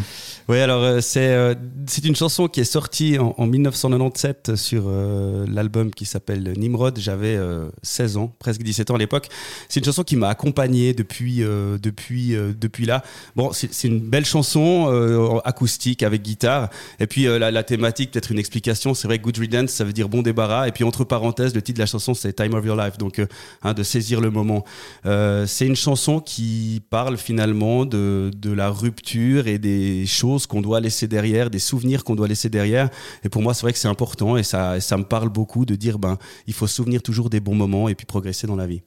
Oui, 0.47 0.59
alors 0.59 0.83
euh, 0.83 1.01
c'est 1.01 1.29
euh, 1.29 1.55
c'est 1.87 2.05
une 2.05 2.15
chanson 2.15 2.49
qui 2.49 2.61
est 2.61 2.65
sortie 2.65 3.19
en, 3.19 3.35
en 3.39 3.47
1997 3.47 4.57
sur 4.57 4.85
euh, 4.87 5.47
l'album 5.49 5.91
qui 5.91 6.05
s'appelle 6.05 6.53
Nimrod. 6.59 6.99
J'avais 6.99 7.39
16 7.83 8.19
ans, 8.19 8.35
presque 8.39 8.63
17 8.63 8.91
ans 8.91 8.97
à 8.97 8.99
l'époque. 8.99 9.29
C'est 9.71 9.81
une 9.81 9.87
chanson 9.87 10.03
qui 10.03 10.17
m'a 10.17 10.29
accompagné 10.29 10.93
depuis 10.93 11.39
depuis 11.39 12.35
depuis 12.35 12.85
là. 12.85 13.03
Bon, 13.37 13.53
c'est 13.53 13.89
une 13.89 14.01
belle 14.01 14.25
chanson 14.25 15.41
acoustique 15.45 16.03
avec 16.03 16.23
guitare. 16.23 16.69
Et 17.01 17.07
puis 17.07 17.25
la, 17.25 17.51
la, 17.51 17.63
thématique, 17.63 18.11
peut-être 18.11 18.31
une 18.31 18.39
explication. 18.39 18.95
C'est 18.95 19.09
vrai 19.09 19.19
que 19.19 19.25
Good 19.25 19.39
Riddance, 19.39 19.71
ça 19.71 19.85
veut 19.85 19.93
dire 19.93 20.09
bon 20.09 20.23
débarras. 20.23 20.69
Et 20.69 20.73
puis 20.73 20.85
entre 20.85 21.05
parenthèses, 21.05 21.55
le 21.55 21.63
titre 21.63 21.79
de 21.79 21.83
la 21.83 21.87
chanson, 21.87 22.15
c'est 22.15 22.33
Time 22.35 22.55
of 22.55 22.65
Your 22.65 22.77
Life, 22.77 22.99
donc 22.99 23.21
hein, 23.63 23.73
de 23.73 23.83
saisir 23.83 24.21
le 24.21 24.31
moment. 24.31 24.65
c'est 25.05 25.67
une 25.67 25.77
chanson 25.77 26.21
qui 26.21 26.83
parle 26.91 27.17
finalement 27.17 27.87
de 27.87 28.31
de 28.37 28.53
la 28.53 28.71
rupture 28.71 29.47
et 29.47 29.59
des 29.59 30.07
choses 30.07 30.34
qu'on 30.47 30.61
doit 30.61 30.81
laisser 30.81 31.09
derrière, 31.09 31.51
des 31.51 31.59
souvenirs 31.59 32.05
qu'on 32.05 32.15
doit 32.15 32.29
laisser 32.29 32.49
derrière. 32.49 32.91
Et 33.23 33.29
pour 33.29 33.43
moi, 33.43 33.55
c'est 33.55 33.63
vrai 33.63 33.73
que 33.73 33.79
c'est 33.79 33.89
important 33.89 34.37
et 34.37 34.43
ça, 34.43 34.81
ça 34.81 34.97
me 34.97 35.05
parle 35.05 35.29
beaucoup 35.29 35.65
de 35.65 35.75
dire, 35.75 35.99
ben, 35.99 36.19
il 36.47 36.55
faut 36.55 36.67
souvenir 36.67 37.03
toujours 37.03 37.31
des 37.31 37.41
bons 37.41 37.55
moments 37.55 37.89
et 37.89 37.95
puis 37.95 38.07
progresser 38.07 38.47
dans 38.47 38.57
la 38.57 38.67
vie. 38.67 38.83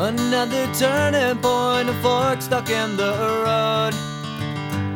Another 0.00 0.72
turning 0.72 1.36
point, 1.42 2.40
stuck 2.40 2.70
in 2.70 2.96
the 2.96 3.12
road. 3.44 4.07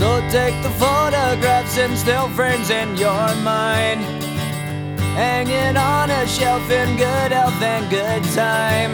So 0.00 0.18
take 0.30 0.56
the 0.62 0.70
photographs 0.80 1.76
and 1.76 1.94
still 1.94 2.26
frames 2.30 2.70
in 2.70 2.96
your 2.96 3.34
mind. 3.44 4.00
Hanging 5.12 5.76
on 5.76 6.10
a 6.10 6.26
shelf 6.26 6.70
in 6.70 6.96
good 6.96 7.32
health 7.32 7.60
and 7.60 7.84
good 7.90 8.24
time. 8.32 8.92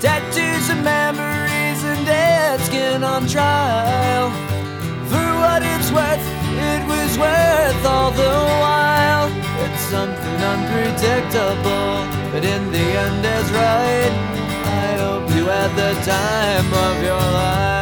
Tattoos 0.00 0.68
and 0.68 0.84
memories 0.84 1.82
and 1.82 2.04
dead 2.04 2.60
skin 2.60 3.02
on 3.02 3.26
trial. 3.26 4.28
For 5.08 5.28
what 5.40 5.62
it's 5.62 5.90
worth, 5.90 6.26
it 6.70 6.82
was 6.92 7.16
worth 7.16 7.82
all 7.86 8.10
the 8.10 8.36
while. 8.60 9.28
It's 9.64 9.80
something 9.88 10.38
unpredictable, 10.52 12.04
but 12.32 12.44
in 12.44 12.70
the 12.70 12.86
end 13.06 13.24
is 13.24 13.50
right. 13.52 14.12
I 14.84 14.88
hope 15.04 15.34
you 15.34 15.46
had 15.46 15.72
the 15.74 15.94
time 16.04 16.68
of 16.86 17.02
your 17.02 17.16
life. 17.16 17.81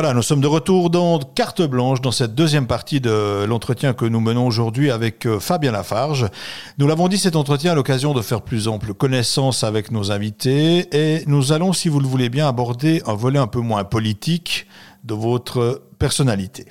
Voilà, 0.00 0.14
nous 0.14 0.22
sommes 0.22 0.40
de 0.40 0.46
retour 0.46 0.88
dans 0.88 1.18
Carte 1.18 1.60
Blanche, 1.60 2.00
dans 2.00 2.10
cette 2.10 2.34
deuxième 2.34 2.66
partie 2.66 3.02
de 3.02 3.44
l'entretien 3.44 3.92
que 3.92 4.06
nous 4.06 4.20
menons 4.20 4.46
aujourd'hui 4.46 4.90
avec 4.90 5.26
euh, 5.26 5.38
Fabien 5.38 5.72
Lafarge. 5.72 6.26
Nous 6.78 6.86
l'avons 6.86 7.06
dit, 7.06 7.18
cet 7.18 7.36
entretien 7.36 7.72
à 7.72 7.74
l'occasion 7.74 8.14
de 8.14 8.22
faire 8.22 8.40
plus 8.40 8.66
ample 8.66 8.94
connaissance 8.94 9.62
avec 9.62 9.90
nos 9.90 10.10
invités 10.10 10.88
et 10.96 11.22
nous 11.26 11.52
allons, 11.52 11.74
si 11.74 11.90
vous 11.90 12.00
le 12.00 12.06
voulez 12.06 12.30
bien, 12.30 12.48
aborder 12.48 13.02
un 13.04 13.12
volet 13.12 13.38
un 13.38 13.46
peu 13.46 13.60
moins 13.60 13.84
politique 13.84 14.66
de 15.04 15.12
votre 15.12 15.82
personnalité. 15.98 16.68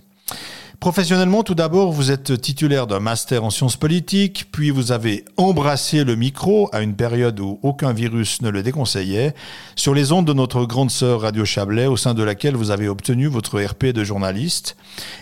Professionnellement, 0.80 1.44
tout 1.44 1.56
d'abord, 1.56 1.92
vous 1.92 2.10
êtes 2.10 2.40
titulaire 2.40 2.88
d'un 2.88 3.02
master 3.02 3.44
en 3.44 3.50
sciences 3.50 3.76
politiques, 3.76 4.46
puis 4.50 4.70
vous 4.70 4.94
avez 4.94 5.26
embrassé 5.36 6.06
le 6.06 6.16
micro 6.16 6.70
à 6.72 6.80
une 6.82 6.96
période 6.96 7.38
où 7.42 7.60
aucun 7.64 7.92
virus 7.92 8.42
ne 8.42 8.50
le 8.50 8.64
déconseillait, 8.64 9.36
sur 9.76 9.94
les 9.94 10.14
ondes 10.14 10.26
de 10.26 10.32
notre 10.32 10.64
grande 10.64 10.90
sœur 10.90 11.20
Radio 11.22 11.44
Chablais, 11.44 11.86
au 11.86 11.98
sein 11.98 12.14
de 12.14 12.24
laquelle 12.24 12.56
vous 12.56 12.72
avez 12.72 12.88
obtenu 12.88 13.28
votre 13.28 13.60
RP 13.60 13.88
de 13.88 14.06
journaliste. 14.06 14.78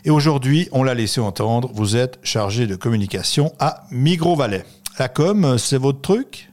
Et 0.05 0.11
aujourd'hui, 0.11 0.69
on 0.73 0.83
l'a 0.83 0.93
laissé 0.93 1.21
entendre, 1.21 1.71
vous 1.73 1.95
êtes 1.95 2.19
chargé 2.21 2.67
de 2.67 2.75
communication 2.75 3.51
à 3.57 3.85
Migros 3.89 4.35
Valais. 4.35 4.63
La 4.99 5.09
com, 5.09 5.57
c'est 5.57 5.79
votre 5.79 6.01
truc? 6.01 6.51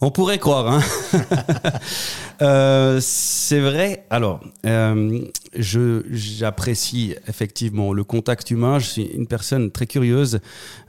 On 0.00 0.10
pourrait 0.10 0.38
croire. 0.38 0.68
Hein 0.68 0.80
euh, 2.42 2.98
c'est 3.00 3.60
vrai. 3.60 4.04
Alors, 4.10 4.40
euh, 4.66 5.20
j'apprécie 5.56 7.14
effectivement 7.28 7.92
le 7.92 8.04
contact 8.04 8.50
humain. 8.50 8.78
Je 8.78 8.86
suis 8.86 9.02
une 9.02 9.26
personne 9.26 9.70
très 9.70 9.86
curieuse 9.86 10.40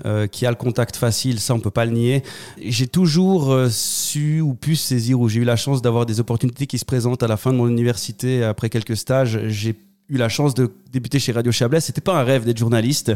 euh, 0.06 0.28
qui 0.28 0.46
a 0.46 0.50
le 0.50 0.56
contact 0.56 0.96
facile. 0.96 1.40
Ça, 1.40 1.54
on 1.54 1.60
peut 1.60 1.72
pas 1.72 1.86
le 1.86 1.92
nier. 1.92 2.24
J'ai 2.62 2.88
toujours 2.88 3.56
su 3.70 4.42
ou 4.42 4.54
pu 4.54 4.76
saisir 4.76 5.20
ou 5.20 5.30
j'ai 5.30 5.42
eu 5.42 5.46
la 5.46 5.56
chance 5.56 5.82
d'avoir 5.82 6.06
des 6.06 6.20
opportunités 6.20 6.68
qui 6.68 6.78
se 6.78 6.86
présentent 6.86 7.24
à 7.24 7.28
la 7.28 7.38
fin 7.38 7.52
de 7.52 7.58
mon 7.58 7.68
université 7.68 8.44
après 8.44 8.70
quelques 8.70 8.98
stages. 8.98 9.40
J'ai 9.48 9.76
eu 10.10 10.18
la 10.18 10.30
chance 10.30 10.54
débuté 10.96 11.20
chez 11.20 11.34
Radio 11.34 11.52
Chablais, 11.52 11.82
c'était 11.82 12.00
pas 12.00 12.18
un 12.18 12.24
rêve 12.24 12.46
d'être 12.46 12.58
journaliste. 12.58 13.12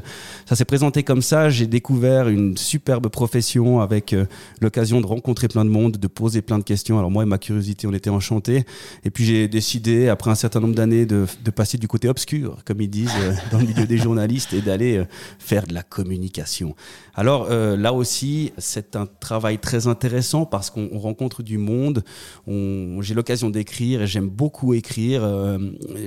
Ça 0.45 0.57
s'est 0.57 0.65
présenté 0.65 1.03
comme 1.03 1.21
ça. 1.21 1.49
J'ai 1.49 1.65
découvert 1.65 2.27
une 2.27 2.57
superbe 2.57 3.07
profession 3.07 3.79
avec 3.79 4.11
euh, 4.11 4.25
l'occasion 4.59 4.99
de 4.99 5.05
rencontrer 5.05 5.47
plein 5.47 5.63
de 5.63 5.69
monde, 5.69 5.95
de 5.95 6.07
poser 6.07 6.41
plein 6.41 6.59
de 6.59 6.63
questions. 6.65 6.99
Alors 6.99 7.09
moi 7.09 7.23
et 7.23 7.25
ma 7.25 7.37
curiosité, 7.37 7.87
on 7.87 7.93
était 7.93 8.09
enchantés. 8.09 8.65
Et 9.05 9.11
puis 9.11 9.23
j'ai 9.23 9.47
décidé, 9.47 10.09
après 10.09 10.29
un 10.29 10.35
certain 10.35 10.59
nombre 10.59 10.75
d'années, 10.75 11.05
de, 11.05 11.25
passer 11.55 11.77
du 11.77 11.87
côté 11.87 12.09
obscur, 12.09 12.57
comme 12.65 12.81
ils 12.81 12.89
disent 12.89 13.15
euh, 13.17 13.33
dans 13.49 13.59
le 13.59 13.65
milieu 13.65 13.87
des 13.87 13.97
journalistes, 13.97 14.53
et 14.53 14.61
d'aller 14.61 14.97
euh, 14.97 15.05
faire 15.39 15.65
de 15.65 15.73
la 15.73 15.81
communication. 15.81 16.75
Alors 17.15 17.49
là 17.49 17.91
aussi, 17.91 18.53
c'est 18.57 18.95
un 18.95 19.05
travail 19.05 19.57
très 19.57 19.87
intéressant 19.87 20.45
parce 20.45 20.69
qu'on 20.69 20.97
rencontre 20.97 21.43
du 21.43 21.57
monde. 21.57 22.01
J'ai 22.47 23.13
l'occasion 23.13 23.49
d'écrire 23.49 24.03
et 24.03 24.07
j'aime 24.07 24.29
beaucoup 24.29 24.73
écrire. 24.73 25.27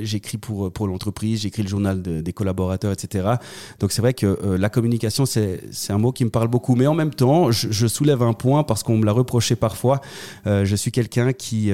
J'écris 0.00 0.38
pour, 0.38 0.72
pour 0.72 0.86
l'entreprise, 0.86 1.42
j'écris 1.42 1.61
le 1.62 1.68
journal 1.68 2.02
des 2.02 2.32
collaborateurs, 2.32 2.92
etc. 2.92 3.28
Donc 3.80 3.92
c'est 3.92 4.02
vrai 4.02 4.14
que 4.14 4.26
euh, 4.26 4.58
la 4.58 4.68
communication, 4.68 5.26
c'est 5.26 5.60
un 5.88 5.98
mot 5.98 6.12
qui 6.12 6.24
me 6.24 6.30
parle 6.30 6.48
beaucoup. 6.48 6.74
Mais 6.74 6.86
en 6.86 6.94
même 6.94 7.14
temps, 7.14 7.50
je, 7.50 7.86
soulève 7.86 8.22
un 8.22 8.32
point 8.32 8.62
parce 8.62 8.82
qu'on 8.82 8.96
me 8.96 9.04
l'a 9.04 9.12
reproché 9.12 9.56
parfois. 9.56 10.00
je 10.46 10.76
suis 10.76 10.92
quelqu'un 10.92 11.32
qui, 11.32 11.70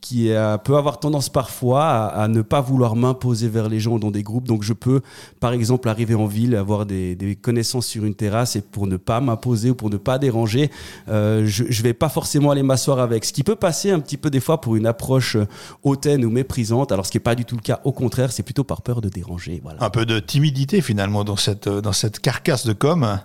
qui 0.00 0.32
a, 0.32 0.58
peut 0.58 0.76
avoir 0.76 0.98
tendance 0.98 1.28
parfois 1.28 1.86
à, 1.86 2.28
ne 2.28 2.42
pas 2.42 2.60
vouloir 2.60 2.96
m'imposer 2.96 3.48
vers 3.48 3.68
les 3.68 3.80
gens 3.80 3.98
dans 3.98 4.10
des 4.10 4.22
groupes. 4.22 4.48
Donc 4.48 4.62
je 4.62 4.72
peux, 4.72 5.02
par 5.40 5.52
exemple, 5.52 5.88
arriver 5.88 6.14
en 6.14 6.26
ville, 6.26 6.56
avoir 6.56 6.86
des, 6.86 7.14
des 7.14 7.36
connaissances 7.36 7.86
sur 7.86 8.04
une 8.04 8.14
terrasse 8.14 8.58
pour 8.72 8.86
ne 8.86 8.96
pas 8.96 9.20
m'imposer 9.20 9.70
ou 9.70 9.74
pour 9.74 9.90
ne 9.90 9.96
pas 9.96 10.18
déranger, 10.18 10.70
euh, 11.08 11.46
je 11.46 11.64
ne 11.64 11.82
vais 11.82 11.94
pas 11.94 12.08
forcément 12.08 12.50
aller 12.50 12.62
m'asseoir 12.62 12.98
avec. 12.98 13.24
Ce 13.24 13.32
qui 13.32 13.42
peut 13.42 13.56
passer 13.56 13.90
un 13.90 14.00
petit 14.00 14.16
peu 14.16 14.30
des 14.30 14.40
fois 14.40 14.60
pour 14.60 14.76
une 14.76 14.86
approche 14.86 15.36
euh, 15.36 15.46
hautaine 15.82 16.24
ou 16.24 16.30
méprisante, 16.30 16.92
alors 16.92 17.06
ce 17.06 17.10
qui 17.10 17.16
n'est 17.16 17.22
pas 17.22 17.34
du 17.34 17.44
tout 17.44 17.56
le 17.56 17.62
cas. 17.62 17.80
Au 17.84 17.92
contraire, 17.92 18.32
c'est 18.32 18.42
plutôt 18.42 18.64
par 18.64 18.82
peur 18.82 19.00
de 19.00 19.05
déranger. 19.08 19.60
Voilà. 19.62 19.82
Un 19.82 19.90
peu 19.90 20.06
de 20.06 20.18
timidité 20.18 20.80
finalement 20.80 21.24
dans 21.24 21.36
cette, 21.36 21.66
euh, 21.66 21.80
dans 21.80 21.92
cette 21.92 22.20
carcasse 22.20 22.66
de 22.66 22.72
com. 22.72 23.18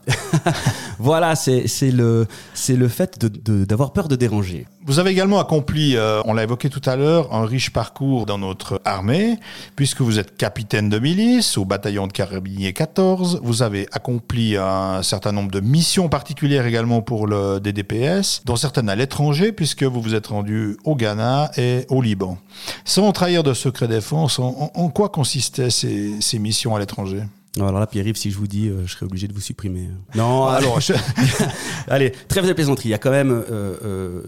voilà, 1.00 1.36
c'est 1.36 1.66
le, 1.82 2.28
le 2.70 2.88
fait 2.88 3.24
d'avoir 3.24 3.90
de, 3.90 3.94
peur 3.94 4.08
de 4.08 4.16
déranger. 4.16 4.68
Vous 4.84 4.98
avez 4.98 5.12
également 5.12 5.40
accompli, 5.40 5.96
on 6.26 6.34
l'a 6.34 6.44
évoqué 6.44 6.70
tout 6.70 6.82
à 6.86 6.96
l'heure, 6.96 7.34
un 7.34 7.46
riche 7.46 7.70
parcours 7.70 8.26
dans 8.26 8.40
notre 8.40 8.82
armée, 8.84 9.38
puisque 9.76 10.02
vous 10.02 10.18
êtes 10.18 10.36
capitaine 10.38 10.90
de 10.90 10.98
milice 10.98 11.58
au 11.60 11.66
bataillon 11.66 12.08
de 12.08 12.12
carabiniers 12.12 12.74
14. 12.74 13.42
Vous 13.44 13.62
avez 13.62 13.88
accompli 13.92 14.58
un 14.58 15.04
certain 15.04 15.32
nombre 15.34 15.52
de 15.52 15.60
missions 15.60 16.10
particulières 16.10 16.66
également 16.66 17.02
pour 17.02 17.28
le 17.28 17.60
DDPS, 17.60 18.42
dont 18.46 18.56
certaines 18.56 18.90
à 18.90 18.96
l'étranger, 18.96 19.52
puisque 19.52 19.84
vous 19.84 20.02
vous 20.02 20.16
êtes 20.16 20.28
rendu 20.28 20.78
au 20.84 20.96
Ghana 20.96 21.52
et 21.58 21.86
au 21.90 22.02
Liban. 22.02 22.40
Sans 22.84 23.12
trahir 23.12 23.44
de 23.44 23.54
secret 23.54 23.88
défense, 23.88 24.40
en, 24.40 24.90
quoi 24.90 25.10
consistaient 25.10 25.70
ces 25.70 26.40
missions 26.40 26.76
à 26.76 26.80
l'étranger? 26.80 27.22
Alors 27.58 27.80
là, 27.80 27.86
Pierre-Yves, 27.86 28.16
si 28.16 28.32
je 28.32 28.38
vous 28.38 28.48
dis, 28.48 28.70
euh, 28.70 28.86
je 28.86 28.94
serais 28.94 29.06
obligé 29.06 29.28
de 29.28 29.34
vous 29.34 29.42
supprimer. 29.42 29.90
Non, 30.16 30.46
alors, 30.46 30.80
allez, 31.88 32.14
trêve 32.30 32.48
de 32.48 32.54
plaisanterie. 32.54 32.90
Il 32.90 32.92
y 32.92 32.96
a 32.96 32.98
quand 32.98 33.12
même 33.12 33.32
euh, 33.32 33.76
euh, 33.84 34.24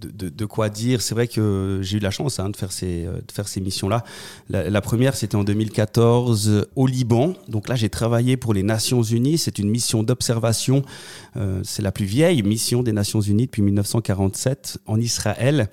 de, 0.00 0.44
quoi 0.46 0.70
dire. 0.70 1.02
C'est 1.02 1.14
vrai 1.14 1.28
que 1.28 1.80
j'ai 1.82 1.98
eu 1.98 2.00
la 2.00 2.10
chance 2.10 2.38
hein, 2.38 2.48
de 2.48 2.56
faire 2.56 2.72
ces, 2.72 3.04
de 3.04 3.32
faire 3.32 3.48
ces 3.48 3.60
missions-là. 3.60 4.02
La, 4.48 4.80
première, 4.80 5.14
c'était 5.14 5.36
en 5.36 5.44
2014 5.44 6.68
au 6.74 6.86
Liban. 6.86 7.34
Donc 7.48 7.68
là, 7.68 7.74
j'ai 7.74 7.90
travaillé 7.90 8.38
pour 8.38 8.54
les 8.54 8.62
Nations 8.62 9.02
Unies. 9.02 9.36
C'est 9.36 9.58
une 9.58 9.68
mission 9.68 10.02
d'observation. 10.02 10.82
Euh, 11.36 11.60
c'est 11.64 11.82
la 11.82 11.92
plus 11.92 12.06
vieille 12.06 12.42
mission 12.42 12.82
des 12.82 12.92
Nations 12.92 13.20
Unies 13.20 13.46
depuis 13.46 13.62
1947 13.62 14.78
en 14.86 14.98
Israël. 14.98 15.68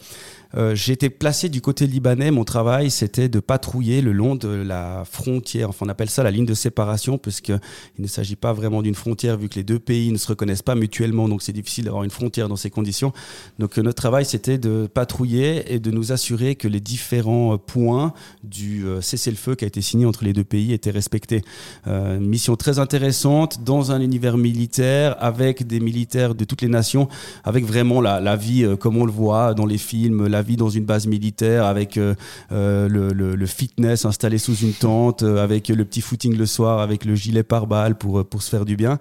Euh, 0.57 0.75
été 0.91 1.09
placé 1.09 1.49
du 1.49 1.61
côté 1.61 1.87
libanais. 1.87 2.31
Mon 2.31 2.43
travail, 2.43 2.91
c'était 2.91 3.29
de 3.29 3.39
patrouiller 3.39 4.01
le 4.01 4.11
long 4.11 4.35
de 4.35 4.49
la 4.49 5.03
frontière. 5.09 5.69
Enfin, 5.69 5.85
on 5.85 5.89
appelle 5.89 6.09
ça 6.09 6.23
la 6.23 6.31
ligne 6.31 6.45
de 6.45 6.53
séparation, 6.53 7.17
puisqu'il 7.17 7.59
ne 7.99 8.07
s'agit 8.07 8.35
pas 8.35 8.53
vraiment 8.53 8.81
d'une 8.81 8.95
frontière, 8.95 9.37
vu 9.37 9.49
que 9.49 9.55
les 9.55 9.63
deux 9.63 9.79
pays 9.79 10.11
ne 10.11 10.17
se 10.17 10.27
reconnaissent 10.27 10.61
pas 10.61 10.75
mutuellement. 10.75 11.29
Donc, 11.29 11.41
c'est 11.41 11.53
difficile 11.53 11.85
d'avoir 11.85 12.03
une 12.03 12.09
frontière 12.09 12.49
dans 12.49 12.55
ces 12.55 12.69
conditions. 12.69 13.13
Donc, 13.59 13.77
euh, 13.77 13.81
notre 13.81 14.01
travail, 14.01 14.25
c'était 14.25 14.57
de 14.57 14.87
patrouiller 14.93 15.73
et 15.73 15.79
de 15.79 15.91
nous 15.91 16.11
assurer 16.11 16.55
que 16.55 16.67
les 16.67 16.79
différents 16.79 17.57
points 17.57 18.13
du 18.43 18.85
euh, 18.85 19.01
cessez-le-feu 19.01 19.55
qui 19.55 19.63
a 19.63 19.67
été 19.67 19.81
signé 19.81 20.05
entre 20.05 20.25
les 20.25 20.33
deux 20.33 20.43
pays 20.43 20.73
étaient 20.73 20.91
respectés. 20.91 21.41
Euh, 21.87 22.19
mission 22.19 22.55
très 22.55 22.79
intéressante 22.79 23.63
dans 23.63 23.91
un 23.91 24.01
univers 24.01 24.37
militaire 24.37 25.15
avec 25.19 25.65
des 25.65 25.79
militaires 25.79 26.35
de 26.35 26.43
toutes 26.43 26.61
les 26.61 26.67
nations, 26.67 27.07
avec 27.43 27.65
vraiment 27.65 28.01
la, 28.01 28.35
vie 28.35 28.65
comme 28.79 28.97
on 28.97 29.05
le 29.05 29.11
voit 29.11 29.53
dans 29.53 29.65
les 29.65 29.77
films, 29.77 30.25
vie 30.41 30.57
dans 30.57 30.69
une 30.69 30.85
base 30.85 31.07
militaire 31.07 31.65
avec 31.65 31.95
le, 31.95 32.15
le, 32.49 32.87
le, 33.13 33.45
fitness 33.45 34.05
installé 34.05 34.37
sous 34.37 34.55
une 34.55 34.73
tente, 34.73 35.23
avec 35.23 35.67
le 35.69 35.83
petit 35.85 36.01
footing 36.01 36.37
le 36.37 36.45
soir, 36.45 36.79
avec 36.79 37.05
le 37.05 37.15
gilet 37.15 37.43
pare-balles 37.43 37.95
pour, 37.95 38.25
pour 38.25 38.41
se 38.41 38.49
faire 38.49 38.65
du 38.65 38.75
bien. 38.75 38.99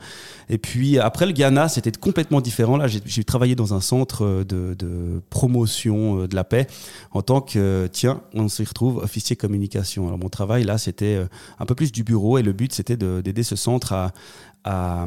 Et 0.49 0.59
puis 0.59 0.99
après 0.99 1.27
le 1.27 1.33
Ghana, 1.33 1.69
c'était 1.69 1.93
complètement 1.93 2.41
différent. 2.41 2.77
Là, 2.77 2.87
j'ai 2.89 3.25
travaillé 3.25 3.55
dans 3.55 3.75
un 3.75 3.81
centre 3.81 4.45
de, 4.45 4.75
de 4.75 5.23
promotion 5.31 6.23
euh, 6.23 6.29
de 6.29 6.35
la 6.35 6.45
paix 6.45 6.67
en 7.13 7.23
tant 7.23 7.41
que, 7.41 7.89
tiens, 7.93 8.23
on 8.35 8.49
s'y 8.49 8.65
retrouve, 8.65 8.99
officier 8.99 9.37
communication. 9.37 10.07
Alors 10.07 10.19
mon 10.19 10.29
travail 10.29 10.65
là, 10.65 10.79
c'était 10.79 11.17
euh, 11.17 11.27
un 11.59 11.67
peu 11.67 11.75
plus 11.75 11.93
du 11.93 12.05
bureau 12.05 12.39
et 12.39 12.43
le 12.43 12.53
but 12.53 12.73
c'était 12.73 12.97
d'aider 12.97 13.43
ce 13.43 13.57
centre 13.57 13.93
à, 13.93 14.13
à, 14.65 15.07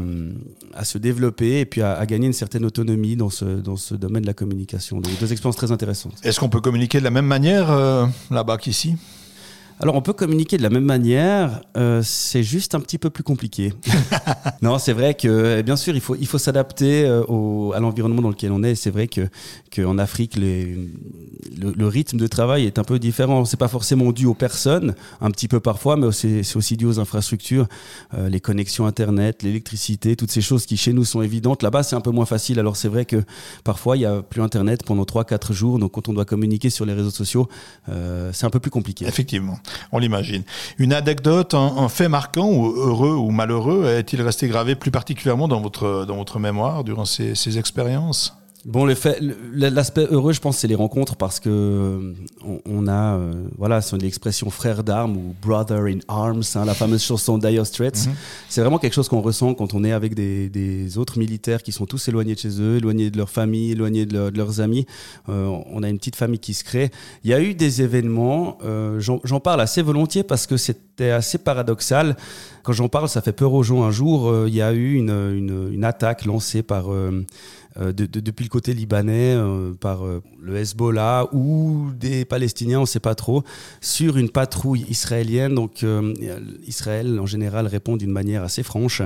se 0.83 0.97
développer 0.97 1.59
et 1.59 1.65
puis 1.65 1.81
à, 1.81 2.05
gagner 2.05 2.27
une 2.27 2.33
certaine 2.33 2.65
autonomie 2.65 3.15
dans 3.15 3.29
ce, 3.29 3.45
dans 3.45 3.77
ce 3.77 3.95
domaine 3.95 4.21
de 4.23 4.27
la 4.27 4.33
communication. 4.33 4.99
Donc 4.99 5.17
deux 5.19 5.31
expériences 5.31 5.57
très 5.57 5.71
intéressantes. 5.71 6.15
Est-ce 6.23 6.39
qu'on 6.39 6.49
peut 6.49 6.61
communiquer 6.61 6.99
de 6.99 7.03
la 7.03 7.11
même 7.11 7.25
manière 7.25 7.71
euh, 7.71 8.05
là-bas 8.31 8.57
qu'ici? 8.57 8.95
Alors 9.79 9.95
on 9.95 10.01
peut 10.01 10.13
communiquer 10.13 10.57
de 10.57 10.63
la 10.63 10.69
même 10.69 10.83
manière, 10.83 11.61
euh, 11.77 12.01
c'est 12.03 12.43
juste 12.43 12.75
un 12.75 12.79
petit 12.79 12.97
peu 12.97 13.09
plus 13.09 13.23
compliqué. 13.23 13.73
non, 14.61 14.77
c'est 14.77 14.93
vrai 14.93 15.13
que 15.13 15.57
eh 15.59 15.63
bien 15.63 15.75
sûr 15.75 15.95
il 15.95 16.01
faut 16.01 16.15
il 16.15 16.27
faut 16.27 16.37
s'adapter 16.37 17.05
euh, 17.05 17.71
à 17.71 17.79
l'environnement 17.79 18.21
dans 18.21 18.29
lequel 18.29 18.51
on 18.51 18.63
est. 18.63 18.75
C'est 18.75 18.91
vrai 18.91 19.07
que 19.07 19.27
qu'en 19.75 19.97
Afrique 19.97 20.35
les, 20.35 20.77
le, 21.59 21.87
rythme 21.87 22.17
de 22.17 22.27
travail 22.27 22.65
est 22.65 22.77
un 22.77 22.83
peu 22.83 22.99
différent. 22.99 23.45
C'est 23.45 23.57
pas 23.57 23.67
forcément 23.67 24.11
dû 24.11 24.25
aux 24.25 24.33
personnes, 24.33 24.93
un 25.21 25.31
petit 25.31 25.47
peu 25.47 25.59
parfois, 25.59 25.95
mais 25.95 26.11
c'est 26.11 26.55
aussi 26.55 26.77
dû 26.77 26.85
aux 26.85 26.99
infrastructures, 26.99 27.67
euh, 28.13 28.29
les 28.29 28.39
connexions 28.39 28.85
internet, 28.85 29.43
l'électricité, 29.43 30.15
toutes 30.15 30.31
ces 30.31 30.41
choses 30.41 30.65
qui 30.65 30.77
chez 30.77 30.93
nous 30.93 31.05
sont 31.05 31.21
évidentes. 31.21 31.63
Là-bas 31.63 31.83
c'est 31.83 31.95
un 31.95 32.01
peu 32.01 32.11
moins 32.11 32.25
facile. 32.25 32.59
Alors 32.59 32.77
c'est 32.77 32.89
vrai 32.89 33.05
que 33.05 33.23
parfois 33.63 33.97
il 33.97 34.01
y 34.01 34.05
a 34.05 34.21
plus 34.21 34.41
internet 34.41 34.83
pendant 34.85 35.03
3-4 35.03 35.51
jours, 35.51 35.79
donc 35.79 35.93
quand 35.93 36.09
on 36.09 36.13
doit 36.13 36.25
communiquer 36.25 36.69
sur 36.69 36.85
les 36.85 36.93
réseaux 36.93 37.09
sociaux, 37.09 37.49
c'est 38.31 38.45
un 38.45 38.49
peu 38.49 38.59
plus 38.59 38.71
compliqué. 38.71 39.05
Effectivement 39.05 39.57
on 39.91 39.99
l'imagine. 39.99 40.43
Une 40.77 40.93
anecdote, 40.93 41.53
un, 41.53 41.89
fait 41.89 42.09
marquant, 42.09 42.47
ou 42.47 42.73
heureux 42.75 43.15
ou 43.15 43.31
malheureux, 43.31 43.85
est-il 43.87 44.21
resté 44.21 44.47
gravé 44.47 44.75
plus 44.75 44.91
particulièrement 44.91 45.47
dans 45.47 45.61
votre, 45.61 46.05
dans 46.05 46.15
votre 46.15 46.39
mémoire 46.39 46.83
durant 46.83 47.05
ces 47.05 47.57
expériences? 47.57 48.42
Bon, 48.65 48.85
l'aspect 48.85 50.07
heureux, 50.09 50.31
je 50.31 50.39
pense, 50.39 50.59
c'est 50.59 50.69
les 50.69 50.75
rencontres 50.75 51.17
parce 51.17 51.41
que 51.41 51.49
euh, 51.49 52.13
on, 52.65 52.87
a, 52.87 53.17
euh, 53.17 53.33
voilà, 53.57 53.81
c'est 53.81 53.97
l'expression 53.97 54.49
frère 54.49 54.85
d'armes 54.85 55.17
ou 55.17 55.35
brother 55.41 55.87
in 55.87 55.99
arms, 56.07 56.43
hein, 56.55 56.63
la 56.63 56.73
fameuse 56.73 57.03
chanson 57.03 57.37
Dire 57.37 57.65
Straits. 57.65 58.07
Mhm. 58.07 58.13
C'est 58.47 58.61
vraiment 58.61 58.79
quelque 58.79 58.93
chose 58.93 59.09
qu'on 59.09 59.19
ressent 59.19 59.53
quand 59.53 59.73
on 59.73 59.83
est 59.83 59.91
avec 59.91 60.15
des, 60.15 60.97
autres 60.97 61.19
militaires 61.19 61.61
qui 61.61 61.73
sont 61.73 61.85
tous 61.85 62.07
éloignés 62.07 62.35
de 62.35 62.39
chez 62.39 62.61
eux, 62.61 62.77
éloignés 62.77 63.11
de 63.11 63.17
leur 63.17 63.29
famille, 63.29 63.71
éloignés 63.71 64.05
de, 64.05 64.31
leurs 64.33 64.61
amis. 64.61 64.85
Euh, 65.27 65.45
on 65.69 65.83
a 65.83 65.89
une 65.89 65.97
petite 65.97 66.15
famille 66.15 66.39
qui 66.39 66.53
se 66.53 66.63
crée. 66.63 66.89
Il 67.25 67.31
y 67.31 67.33
a 67.33 67.41
eu 67.41 67.55
des 67.55 67.81
événements, 67.81 68.59
j'en 68.99 69.39
parle 69.41 69.59
assez 69.59 69.81
volontiers 69.81 70.23
parce 70.23 70.47
que 70.47 70.55
c'était 70.55 71.11
assez 71.11 71.37
paradoxal. 71.37 72.15
Quand 72.63 72.71
j'en 72.71 72.87
parle, 72.87 73.09
ça 73.09 73.21
fait 73.21 73.33
peur 73.33 73.53
aux 73.53 73.63
gens. 73.63 73.83
Un 73.83 73.91
jour, 73.91 74.47
il 74.47 74.55
y 74.55 74.61
a 74.61 74.71
eu 74.71 74.93
une, 74.93 75.69
une 75.73 75.83
attaque 75.83 76.23
lancée 76.25 76.63
par 76.63 76.85
euh, 77.79 77.91
depuis 77.93 78.43
le 78.43 78.49
côté 78.49 78.73
libanais 78.73 79.33
euh, 79.35 79.73
par 79.73 80.05
euh, 80.05 80.21
le 80.41 80.57
Hezbollah 80.57 81.27
ou 81.31 81.89
des 81.99 82.25
Palestiniens, 82.25 82.79
on 82.79 82.81
ne 82.81 82.87
sait 82.87 82.99
pas 82.99 83.15
trop, 83.15 83.43
sur 83.81 84.17
une 84.17 84.29
patrouille 84.29 84.85
israélienne. 84.89 85.55
Donc 85.55 85.85
Israël, 86.67 87.19
en 87.19 87.25
général, 87.25 87.67
répond 87.67 87.97
d'une 87.97 88.11
manière 88.11 88.43
assez 88.43 88.63
franche. 88.63 89.01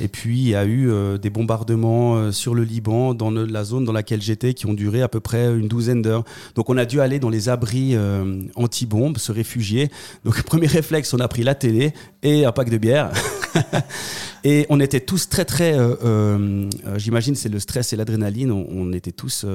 Et 0.00 0.08
puis, 0.08 0.38
il 0.38 0.48
y 0.48 0.54
a 0.54 0.66
eu 0.66 0.90
des 1.18 1.30
bombardements 1.30 2.32
sur 2.32 2.54
le 2.54 2.64
Liban, 2.64 3.14
dans 3.14 3.30
la 3.30 3.64
zone 3.64 3.84
dans 3.84 3.92
laquelle 3.92 4.22
j'étais, 4.22 4.54
qui 4.54 4.66
ont 4.66 4.74
duré 4.74 5.02
à 5.02 5.08
peu 5.08 5.20
près 5.20 5.46
une 5.56 5.68
douzaine 5.68 6.02
d'heures. 6.02 6.24
Donc, 6.54 6.70
on 6.70 6.76
a 6.76 6.84
dû 6.84 7.00
aller 7.00 7.18
dans 7.18 7.30
les 7.30 7.48
abris 7.48 7.96
anti-bombes, 8.54 9.18
se 9.18 9.32
réfugier. 9.32 9.90
Donc, 10.24 10.42
premier 10.44 10.66
réflexe, 10.66 11.14
on 11.14 11.20
a 11.20 11.28
pris 11.28 11.42
la 11.42 11.54
télé 11.54 11.92
et 12.22 12.44
un 12.44 12.52
pack 12.52 12.70
de 12.70 12.78
bière. 12.78 13.10
et 14.44 14.66
on 14.68 14.80
était 14.80 15.00
tous 15.00 15.28
très 15.28 15.44
très, 15.44 15.74
euh, 15.74 15.94
euh, 16.04 16.68
j'imagine 16.96 17.34
c'est 17.34 17.48
le 17.48 17.60
stress 17.60 17.92
et 17.92 17.96
l'adrénaline, 18.04 18.52
on, 18.52 18.92
était 18.92 19.12
tous 19.12 19.46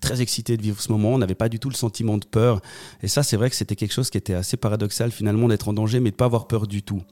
très 0.00 0.20
excités 0.20 0.56
de 0.56 0.62
vivre 0.62 0.80
ce 0.80 0.92
moment, 0.92 1.14
on 1.14 1.18
n'avait 1.18 1.34
pas 1.34 1.48
du 1.48 1.58
tout 1.58 1.68
le 1.68 1.74
sentiment 1.74 2.18
de 2.18 2.24
peur. 2.24 2.60
Et 3.02 3.08
ça 3.08 3.22
c'est 3.22 3.36
vrai 3.36 3.50
que 3.50 3.56
c'était 3.56 3.74
quelque 3.74 3.92
chose 3.92 4.10
qui 4.10 4.18
était 4.18 4.34
assez 4.34 4.56
paradoxal 4.56 5.10
finalement 5.10 5.48
d'être 5.48 5.68
en 5.68 5.72
danger 5.72 5.98
mais 5.98 6.10
de 6.10 6.16
pas 6.16 6.26
avoir 6.26 6.46
peur 6.46 6.66
du 6.66 6.82
tout. 6.82 7.02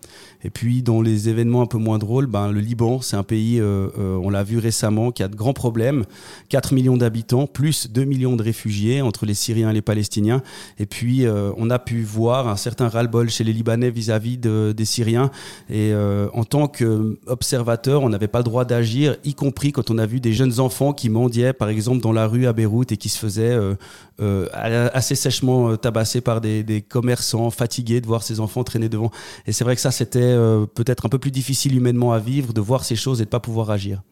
Et 0.44 0.50
puis 0.50 0.82
dans 0.82 1.00
les 1.00 1.28
événements 1.28 1.62
un 1.62 1.66
peu 1.66 1.78
moins 1.78 1.98
drôles, 1.98 2.26
ben, 2.26 2.52
le 2.52 2.60
Liban 2.60 3.00
c'est 3.00 3.16
un 3.16 3.22
pays, 3.22 3.60
on 3.62 4.30
l'a 4.30 4.44
vu 4.44 4.58
récemment, 4.58 5.10
qui 5.10 5.22
a 5.22 5.28
de 5.28 5.36
grands 5.36 5.54
problèmes, 5.54 6.04
4 6.50 6.74
millions 6.74 6.96
d'habitants, 6.96 7.46
plus 7.46 7.90
2 7.90 8.04
millions 8.04 8.36
de 8.36 8.42
réfugiés 8.42 9.02
entre 9.02 9.26
les 9.26 9.34
Syriens 9.34 9.70
et 9.70 9.74
les 9.74 9.82
Palestiniens. 9.82 10.42
Et 10.78 10.86
puis 10.86 11.26
on 11.56 11.70
a 11.70 11.78
pu 11.78 12.02
voir 12.02 12.48
un 12.48 12.56
certain 12.56 12.88
ras-le-bol 12.88 13.30
chez 13.30 13.44
les 13.44 13.52
Libanais 13.52 13.90
vis-à-vis 13.90 14.38
des 14.38 14.84
Syriens. 14.84 15.30
Et 15.68 15.92
euh, 15.92 16.28
en 16.34 16.44
tant 16.44 16.68
qu'observateur, 16.68 18.02
on 18.02 18.08
n'avait 18.08 18.28
pas 18.28 18.38
le 18.38 18.44
droit 18.44 18.64
d'agir, 18.64 19.16
y 19.24 19.34
compris 19.34 19.72
quand 19.72 19.90
on 19.90 19.98
a 19.98 20.06
vu 20.06 20.20
des 20.20 20.32
jeunes 20.42 20.60
enfants 20.60 20.92
qui 20.92 21.08
mendiaient, 21.08 21.52
par 21.52 21.68
exemple, 21.68 22.00
dans 22.00 22.12
la 22.12 22.26
rue 22.26 22.46
à 22.46 22.52
Beyrouth 22.52 22.92
et 22.92 22.96
qui 22.96 23.08
se 23.08 23.18
faisaient 23.18 23.52
euh, 23.52 23.74
euh, 24.20 24.48
assez 24.92 25.14
sèchement 25.14 25.76
tabassés 25.76 26.20
par 26.20 26.40
des, 26.40 26.62
des, 26.62 26.82
commerçants 26.82 27.50
fatigués 27.50 28.00
de 28.00 28.06
voir 28.06 28.22
ces 28.22 28.40
enfants 28.40 28.64
traîner 28.64 28.88
devant. 28.88 29.10
Et 29.46 29.52
c'est 29.52 29.64
vrai 29.64 29.74
que 29.74 29.80
ça, 29.80 29.90
c'était 29.90 30.34
peut-être 30.74 31.06
un 31.06 31.08
peu 31.08 31.18
plus 31.18 31.30
difficile 31.30 31.76
humainement 31.76 32.12
à 32.12 32.18
vivre, 32.18 32.52
de 32.52 32.60
voir 32.60 32.84
ces 32.84 32.96
choses 32.96 33.20
et 33.20 33.24
de 33.24 33.30
pas 33.30 33.40
pouvoir 33.40 33.70
agir. 33.70 34.02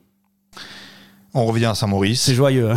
On 1.32 1.46
revient 1.46 1.66
à 1.66 1.74
Saint-Maurice. 1.74 2.22
C'est 2.22 2.34
joyeux. 2.34 2.70
Hein. 2.70 2.76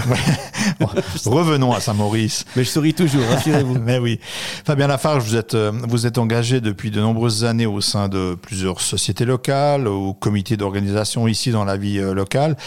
Revenons 1.25 1.73
à 1.73 1.79
Saint-Maurice. 1.79 2.45
Mais 2.55 2.63
je 2.63 2.69
souris 2.69 2.93
toujours, 2.93 3.23
rassurez-vous. 3.29 3.79
Mais 3.83 3.97
oui. 3.99 4.19
Fabien 4.65 4.87
Lafarge, 4.87 5.23
vous 5.23 5.35
êtes, 5.35 5.53
euh, 5.53 5.71
vous 5.87 6.05
êtes 6.05 6.17
engagé 6.17 6.61
depuis 6.61 6.91
de 6.91 6.99
nombreuses 6.99 7.45
années 7.45 7.65
au 7.65 7.81
sein 7.81 8.07
de 8.07 8.35
plusieurs 8.41 8.81
sociétés 8.81 9.25
locales, 9.25 9.87
au 9.87 10.13
comité 10.13 10.57
d'organisation 10.57 11.27
ici 11.27 11.51
dans 11.51 11.65
la 11.65 11.77
vie 11.77 11.99
euh, 11.99 12.13
locale. 12.13 12.57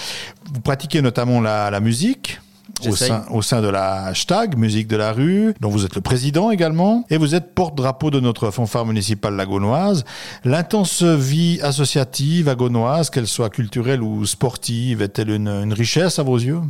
Vous 0.53 0.61
pratiquez 0.61 1.03
notamment 1.03 1.41
la, 1.41 1.71
la 1.71 1.81
musique 1.81 2.41
au 2.87 2.97
sein, 2.97 3.25
au 3.31 3.43
sein, 3.43 3.63
de 3.63 3.69
la 3.69 4.05
hashtag 4.07 4.57
Musique 4.57 4.89
de 4.89 4.97
la 4.97 5.13
rue, 5.13 5.55
dont 5.61 5.71
vous 5.71 5.85
êtes 5.85 5.95
le 5.95 6.01
président 6.01 6.51
également, 6.51 7.05
et 7.11 7.17
vous 7.17 7.35
êtes 7.35 7.55
porte-drapeau 7.55 8.11
de 8.11 8.21
notre 8.21 8.51
fanfare 8.51 8.87
municipale 8.87 9.35
lagonoise. 9.35 10.05
L'intense 10.45 11.03
vie 11.03 11.59
associative 11.63 12.49
agonoise, 12.49 13.11
qu'elle 13.11 13.27
soit 13.27 13.51
culturelle 13.51 14.03
ou 14.03 14.27
sportive, 14.27 15.03
est-elle 15.03 15.31
une, 15.31 15.49
une 15.49 15.73
richesse 15.73 16.19
à 16.19 16.23
vos 16.23 16.37
yeux? 16.37 16.61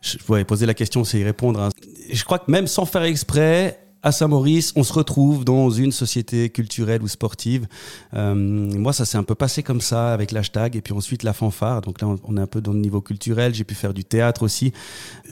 Je 0.00 0.18
voulais 0.26 0.44
poser 0.44 0.66
la 0.66 0.74
question, 0.74 1.04
c'est 1.04 1.18
y 1.18 1.24
répondre. 1.24 1.60
Hein. 1.60 1.70
Je 2.10 2.24
crois 2.24 2.38
que 2.38 2.50
même 2.50 2.66
sans 2.66 2.86
faire 2.86 3.02
exprès, 3.02 3.78
à 4.06 4.12
Saint-Maurice, 4.12 4.72
on 4.76 4.84
se 4.84 4.92
retrouve 4.92 5.44
dans 5.44 5.68
une 5.68 5.90
société 5.90 6.48
culturelle 6.48 7.02
ou 7.02 7.08
sportive. 7.08 7.66
Euh, 8.14 8.36
moi, 8.36 8.92
ça 8.92 9.04
s'est 9.04 9.18
un 9.18 9.24
peu 9.24 9.34
passé 9.34 9.64
comme 9.64 9.80
ça 9.80 10.12
avec 10.12 10.30
l'hashtag 10.30 10.76
et 10.76 10.80
puis 10.80 10.92
ensuite 10.92 11.24
la 11.24 11.32
fanfare. 11.32 11.80
Donc 11.80 12.00
là, 12.00 12.14
on 12.22 12.36
est 12.36 12.40
un 12.40 12.46
peu 12.46 12.60
dans 12.60 12.72
le 12.72 12.78
niveau 12.78 13.00
culturel. 13.00 13.52
J'ai 13.52 13.64
pu 13.64 13.74
faire 13.74 13.92
du 13.92 14.04
théâtre 14.04 14.44
aussi. 14.44 14.72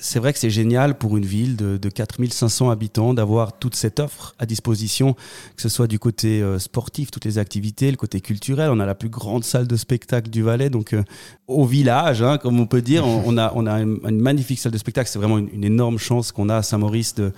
C'est 0.00 0.18
vrai 0.18 0.32
que 0.32 0.38
c'est 0.38 0.50
génial 0.50 0.96
pour 0.96 1.16
une 1.16 1.24
ville 1.24 1.56
de, 1.56 1.76
de 1.76 1.88
4500 1.88 2.70
habitants 2.70 3.14
d'avoir 3.14 3.58
toute 3.58 3.74
cette 3.74 4.00
offre 4.00 4.34
à 4.38 4.46
disposition, 4.46 5.14
que 5.56 5.62
ce 5.62 5.68
soit 5.68 5.86
du 5.86 5.98
côté 5.98 6.42
euh, 6.42 6.58
sportif, 6.58 7.10
toutes 7.10 7.24
les 7.24 7.38
activités, 7.38 7.90
le 7.90 7.96
côté 7.96 8.20
culturel. 8.20 8.70
On 8.70 8.80
a 8.80 8.86
la 8.86 8.94
plus 8.94 9.08
grande 9.08 9.44
salle 9.44 9.66
de 9.66 9.76
spectacle 9.76 10.30
du 10.30 10.42
Valais, 10.42 10.70
donc 10.70 10.92
euh, 10.92 11.02
au 11.46 11.64
village, 11.66 12.22
hein, 12.22 12.38
comme 12.38 12.60
on 12.60 12.66
peut 12.66 12.82
dire, 12.82 13.06
on, 13.06 13.36
a, 13.36 13.52
une, 13.80 14.20
magnifique 14.20 14.58
salle 14.58 14.72
de 14.72 14.78
spectacle. 14.78 15.08
C'est 15.10 15.18
vraiment 15.18 15.38
une, 15.38 15.64
énorme 15.64 15.98
chance 15.98 16.32
qu'on 16.32 16.48
a 16.48 16.56
à 16.56 16.62
Saint-Maurice 16.62 17.14
de, 17.14 17.32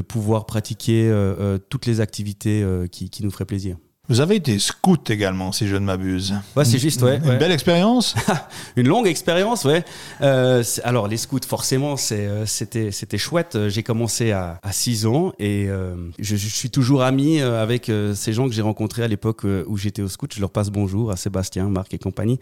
pouvoir 0.00 0.46
pratiquer 0.46 1.08
euh, 1.08 1.58
toutes 1.68 1.86
les 1.86 2.00
activités 2.00 2.64
qui, 2.90 3.08
qui 3.08 3.24
nous 3.24 3.30
feraient 3.30 3.44
plaisir. 3.44 3.76
Vous 4.12 4.20
avez 4.20 4.36
été 4.36 4.58
scout 4.58 5.08
également, 5.08 5.52
si 5.52 5.66
je 5.66 5.74
ne 5.74 5.86
m'abuse. 5.86 6.34
Ouais, 6.54 6.66
c'est 6.66 6.78
juste, 6.78 7.00
ouais. 7.00 7.16
Une 7.24 7.38
belle 7.38 7.50
expérience 7.50 8.14
Une 8.76 8.86
longue 8.86 9.06
expérience, 9.06 9.64
ouais. 9.64 9.86
Euh, 10.20 10.62
alors, 10.84 11.08
les 11.08 11.16
scouts, 11.16 11.38
forcément, 11.48 11.96
c'était 11.96 12.90
c'était 12.90 13.16
chouette. 13.16 13.56
J'ai 13.68 13.82
commencé 13.82 14.30
à, 14.30 14.60
à 14.62 14.70
6 14.70 15.06
ans 15.06 15.32
et 15.38 15.64
euh, 15.70 15.94
je, 16.18 16.36
je, 16.36 16.48
suis 16.48 16.68
toujours 16.68 17.02
ami 17.02 17.40
avec 17.40 17.90
ces 18.14 18.34
gens 18.34 18.48
que 18.48 18.54
j'ai 18.54 18.60
rencontrés 18.60 19.02
à 19.02 19.08
l'époque 19.08 19.44
où 19.44 19.78
j'étais 19.78 20.02
au 20.02 20.08
scout. 20.08 20.30
Je 20.34 20.40
leur 20.40 20.50
passe 20.50 20.68
bonjour 20.68 21.10
à 21.10 21.16
Sébastien, 21.16 21.70
Marc 21.70 21.94
et 21.94 21.98
compagnie. 21.98 22.38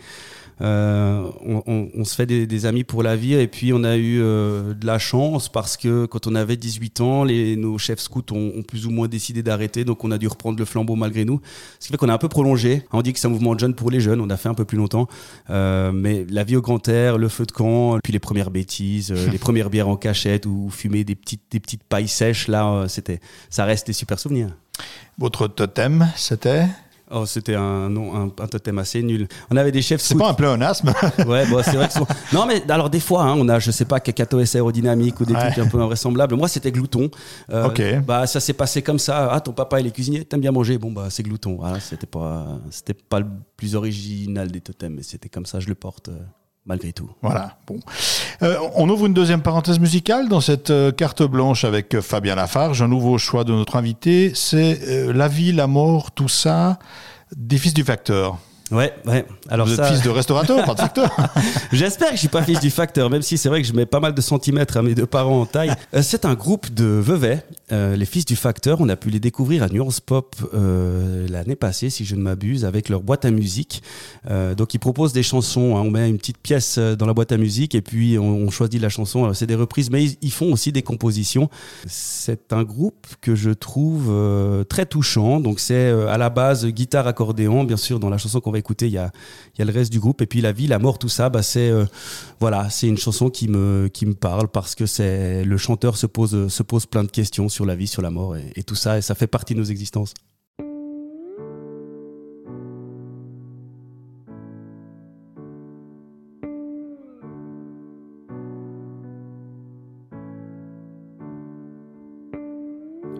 Euh, 0.62 1.30
on, 1.46 1.62
on, 1.66 1.88
on, 1.94 2.04
se 2.04 2.14
fait 2.14 2.26
des, 2.26 2.46
des, 2.46 2.66
amis 2.66 2.84
pour 2.84 3.02
la 3.02 3.16
vie 3.16 3.32
et 3.32 3.46
puis 3.46 3.72
on 3.72 3.82
a 3.82 3.96
eu 3.96 4.20
euh, 4.20 4.74
de 4.74 4.86
la 4.86 4.98
chance 4.98 5.48
parce 5.48 5.78
que 5.78 6.04
quand 6.04 6.26
on 6.26 6.34
avait 6.34 6.58
18 6.58 7.00
ans, 7.00 7.24
les, 7.24 7.56
nos 7.56 7.78
chefs 7.78 8.00
scouts 8.00 8.22
ont, 8.32 8.52
ont 8.58 8.62
plus 8.62 8.86
ou 8.86 8.90
moins 8.90 9.08
décidé 9.08 9.42
d'arrêter, 9.42 9.84
donc 9.84 10.04
on 10.04 10.10
a 10.10 10.18
dû 10.18 10.28
reprendre 10.28 10.58
le 10.58 10.66
flambeau 10.66 10.96
malgré 10.96 11.24
nous. 11.24 11.40
Ce 11.78 11.86
qui 11.86 11.92
fait 11.92 11.96
qu'on 11.96 12.08
a 12.08 12.14
un 12.14 12.18
peu 12.18 12.28
prolongé. 12.28 12.86
On 12.92 13.02
dit 13.02 13.12
que 13.12 13.18
c'est 13.18 13.26
un 13.26 13.30
mouvement 13.30 13.54
de 13.54 13.60
jeunes 13.60 13.74
pour 13.74 13.90
les 13.90 14.00
jeunes, 14.00 14.20
on 14.20 14.30
a 14.30 14.36
fait 14.36 14.48
un 14.48 14.54
peu 14.54 14.64
plus 14.64 14.78
longtemps. 14.78 15.08
Euh, 15.50 15.92
mais 15.92 16.26
la 16.28 16.44
vie 16.44 16.56
au 16.56 16.60
grand 16.60 16.86
air, 16.88 17.18
le 17.18 17.28
feu 17.28 17.46
de 17.46 17.52
camp, 17.52 17.98
puis 18.02 18.12
les 18.12 18.18
premières 18.18 18.50
bêtises, 18.50 19.12
euh, 19.12 19.30
les 19.30 19.38
premières 19.46 19.70
bières 19.70 19.88
en 19.88 19.96
cachette 19.96 20.46
ou 20.46 20.70
fumer 20.70 21.04
des 21.04 21.14
petites, 21.14 21.42
des 21.50 21.60
petites 21.60 21.84
pailles 21.84 22.08
sèches, 22.08 22.48
là, 22.48 22.70
euh, 22.70 22.88
c'était, 22.88 23.20
ça 23.48 23.64
reste 23.64 23.86
des 23.86 23.92
super 23.92 24.18
souvenirs. 24.18 24.50
Votre 25.18 25.48
totem, 25.48 26.08
c'était? 26.16 26.66
Oh, 27.12 27.26
c'était 27.26 27.56
un, 27.56 27.90
non, 27.90 28.14
un, 28.14 28.24
un, 28.26 28.46
totem 28.46 28.78
assez 28.78 29.02
nul. 29.02 29.26
On 29.50 29.56
avait 29.56 29.72
des 29.72 29.82
chefs. 29.82 30.00
C'est 30.00 30.16
pas 30.16 30.30
un 30.30 30.34
pléonasme. 30.34 30.92
ouais, 31.26 31.44
bon, 31.46 31.60
c'est 31.62 31.74
vrai 31.74 31.88
que 31.88 32.34
Non, 32.34 32.46
mais 32.46 32.62
alors 32.70 32.88
des 32.88 33.00
fois, 33.00 33.24
hein, 33.24 33.34
on 33.36 33.48
a, 33.48 33.58
je 33.58 33.72
sais 33.72 33.84
pas, 33.84 33.98
S 33.98 34.54
aérodynamique 34.54 35.20
ou 35.20 35.24
des 35.24 35.34
ouais. 35.34 35.50
trucs 35.50 35.66
un 35.66 35.68
peu 35.68 35.80
invraisemblables. 35.80 36.36
Moi, 36.36 36.46
c'était 36.46 36.70
glouton. 36.70 37.10
Euh, 37.50 37.66
ok. 37.66 38.04
Bah, 38.06 38.26
ça 38.28 38.38
s'est 38.38 38.52
passé 38.52 38.82
comme 38.82 39.00
ça. 39.00 39.28
Ah, 39.32 39.40
ton 39.40 39.52
papa, 39.52 39.80
il 39.80 39.86
est 39.88 39.90
cuisinier, 39.90 40.24
t'aimes 40.24 40.40
bien 40.40 40.52
manger. 40.52 40.78
Bon, 40.78 40.92
bah, 40.92 41.08
c'est 41.10 41.24
glouton. 41.24 41.56
Voilà, 41.58 41.80
c'était 41.80 42.06
pas, 42.06 42.46
c'était 42.70 42.94
pas 42.94 43.18
le 43.18 43.26
plus 43.56 43.74
original 43.74 44.50
des 44.50 44.60
totems, 44.60 44.94
mais 44.94 45.02
c'était 45.02 45.28
comme 45.28 45.46
ça, 45.46 45.58
je 45.58 45.66
le 45.66 45.74
porte. 45.74 46.10
Malgré 46.66 46.92
tout. 46.92 47.10
Voilà. 47.22 47.56
Bon. 47.66 47.78
Euh, 48.42 48.56
on 48.74 48.88
ouvre 48.88 49.06
une 49.06 49.14
deuxième 49.14 49.42
parenthèse 49.42 49.78
musicale 49.80 50.28
dans 50.28 50.40
cette 50.40 50.70
euh, 50.70 50.92
carte 50.92 51.22
blanche 51.22 51.64
avec 51.64 51.94
euh, 51.94 52.02
Fabien 52.02 52.34
Lafarge. 52.34 52.82
Un 52.82 52.88
nouveau 52.88 53.16
choix 53.18 53.44
de 53.44 53.52
notre 53.52 53.76
invité, 53.76 54.32
c'est 54.34 55.12
La 55.12 55.28
vie, 55.28 55.52
la 55.52 55.66
mort, 55.66 56.10
tout 56.12 56.28
ça, 56.28 56.78
des 57.34 57.58
fils 57.58 57.74
du 57.74 57.82
facteur. 57.82 58.38
Ouais, 58.70 58.92
ouais. 59.04 59.24
Alors 59.48 59.66
Vous 59.66 59.80
êtes 59.80 59.86
fils 59.86 60.02
de 60.02 60.10
restaurateur, 60.10 60.64
pas 60.64 60.74
de 60.74 60.80
facteur. 60.80 61.10
J'espère 61.72 62.10
que 62.10 62.14
je 62.14 62.20
suis 62.20 62.28
pas 62.28 62.42
fils 62.42 62.60
du 62.60 62.70
facteur, 62.70 63.10
même 63.10 63.22
si 63.22 63.36
c'est 63.36 63.48
vrai 63.48 63.62
que 63.62 63.66
je 63.66 63.72
mets 63.72 63.86
pas 63.86 63.98
mal 63.98 64.14
de 64.14 64.20
centimètres 64.20 64.76
à 64.76 64.82
mes 64.82 64.94
deux 64.94 65.06
parents 65.06 65.40
en 65.40 65.46
taille. 65.46 65.72
Euh, 65.92 66.02
c'est 66.02 66.24
un 66.24 66.34
groupe 66.34 66.72
de 66.72 66.84
Vevey, 66.84 67.42
euh, 67.72 67.96
les 67.96 68.04
fils 68.04 68.24
du 68.24 68.36
facteur. 68.36 68.80
On 68.80 68.88
a 68.88 68.94
pu 68.94 69.10
les 69.10 69.18
découvrir 69.18 69.64
à 69.64 69.68
Nuance 69.68 69.98
Pop 69.98 70.36
euh, 70.54 71.26
l'année 71.28 71.56
passée, 71.56 71.90
si 71.90 72.04
je 72.04 72.14
ne 72.14 72.20
m'abuse, 72.20 72.64
avec 72.64 72.88
leur 72.88 73.02
boîte 73.02 73.24
à 73.24 73.30
musique. 73.32 73.82
Euh, 74.30 74.54
donc 74.54 74.72
ils 74.74 74.78
proposent 74.78 75.12
des 75.12 75.24
chansons. 75.24 75.76
Hein. 75.76 75.82
On 75.84 75.90
met 75.90 76.08
une 76.08 76.18
petite 76.18 76.38
pièce 76.38 76.78
dans 76.78 77.06
la 77.06 77.12
boîte 77.12 77.32
à 77.32 77.38
musique 77.38 77.74
et 77.74 77.80
puis 77.80 78.18
on, 78.18 78.28
on 78.28 78.50
choisit 78.50 78.80
la 78.80 78.88
chanson. 78.88 79.32
C'est 79.34 79.46
des 79.46 79.56
reprises, 79.56 79.90
mais 79.90 80.04
ils, 80.04 80.16
ils, 80.22 80.32
font 80.32 80.52
aussi 80.52 80.70
des 80.70 80.82
compositions. 80.82 81.50
C'est 81.86 82.52
un 82.52 82.62
groupe 82.62 83.06
que 83.20 83.34
je 83.34 83.50
trouve 83.50 84.14
très 84.68 84.86
touchant. 84.86 85.40
Donc 85.40 85.58
c'est 85.58 85.90
à 85.90 86.18
la 86.18 86.30
base 86.30 86.66
guitare 86.66 87.08
accordéon, 87.08 87.64
bien 87.64 87.76
sûr, 87.76 87.98
dans 87.98 88.10
la 88.10 88.18
chanson 88.18 88.40
qu'on 88.40 88.52
va 88.52 88.59
écouter, 88.60 88.86
il 88.86 88.92
y 88.92 88.98
a, 88.98 89.10
le 89.58 89.72
reste 89.72 89.90
du 89.90 89.98
groupe. 89.98 90.22
Et 90.22 90.26
puis 90.26 90.40
la 90.40 90.52
vie, 90.52 90.66
la 90.68 90.78
mort, 90.78 90.98
tout 90.98 91.08
ça, 91.08 91.28
bah, 91.28 91.42
c'est 91.42 91.68
euh, 91.70 91.84
voilà, 92.38 92.68
une 92.82 92.98
chanson 92.98 93.30
qui 93.30 93.48
me, 93.48 93.88
qui 93.92 94.06
me 94.06 94.14
parle 94.14 94.48
parce 94.48 94.74
que 94.74 94.84
le 95.42 95.56
chanteur 95.56 95.96
se 95.96 96.06
pose, 96.06 96.48
se 96.48 96.62
pose 96.62 96.86
plein 96.86 97.04
de 97.04 97.10
questions 97.10 97.48
sur 97.48 97.66
la 97.66 97.74
vie, 97.74 97.86
sur 97.86 98.02
la 98.02 98.10
mort 98.10 98.36
et, 98.36 98.52
et 98.56 98.62
tout 98.62 98.74
ça, 98.74 98.98
et 98.98 99.02
ça 99.02 99.14
fait 99.14 99.26
partie 99.26 99.54
de 99.54 99.58
nos 99.58 99.64
existences. 99.64 100.14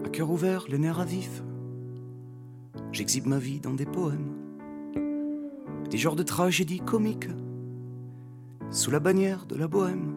À 0.04 0.08
cœur 0.12 0.30
ouvert, 0.30 0.64
les 0.68 0.78
nerfs 0.78 1.00
à 1.00 1.04
vif, 1.04 1.42
j'exhibe 2.92 3.26
ma 3.26 3.38
vie 3.38 3.60
dans 3.60 3.74
des 3.74 3.86
poèmes 3.86 4.39
des 5.90 5.98
genres 5.98 6.14
de 6.14 6.22
tragédies 6.22 6.78
comiques, 6.78 7.28
sous 8.70 8.92
la 8.92 9.00
bannière 9.00 9.44
de 9.46 9.56
la 9.56 9.66
bohème. 9.66 10.14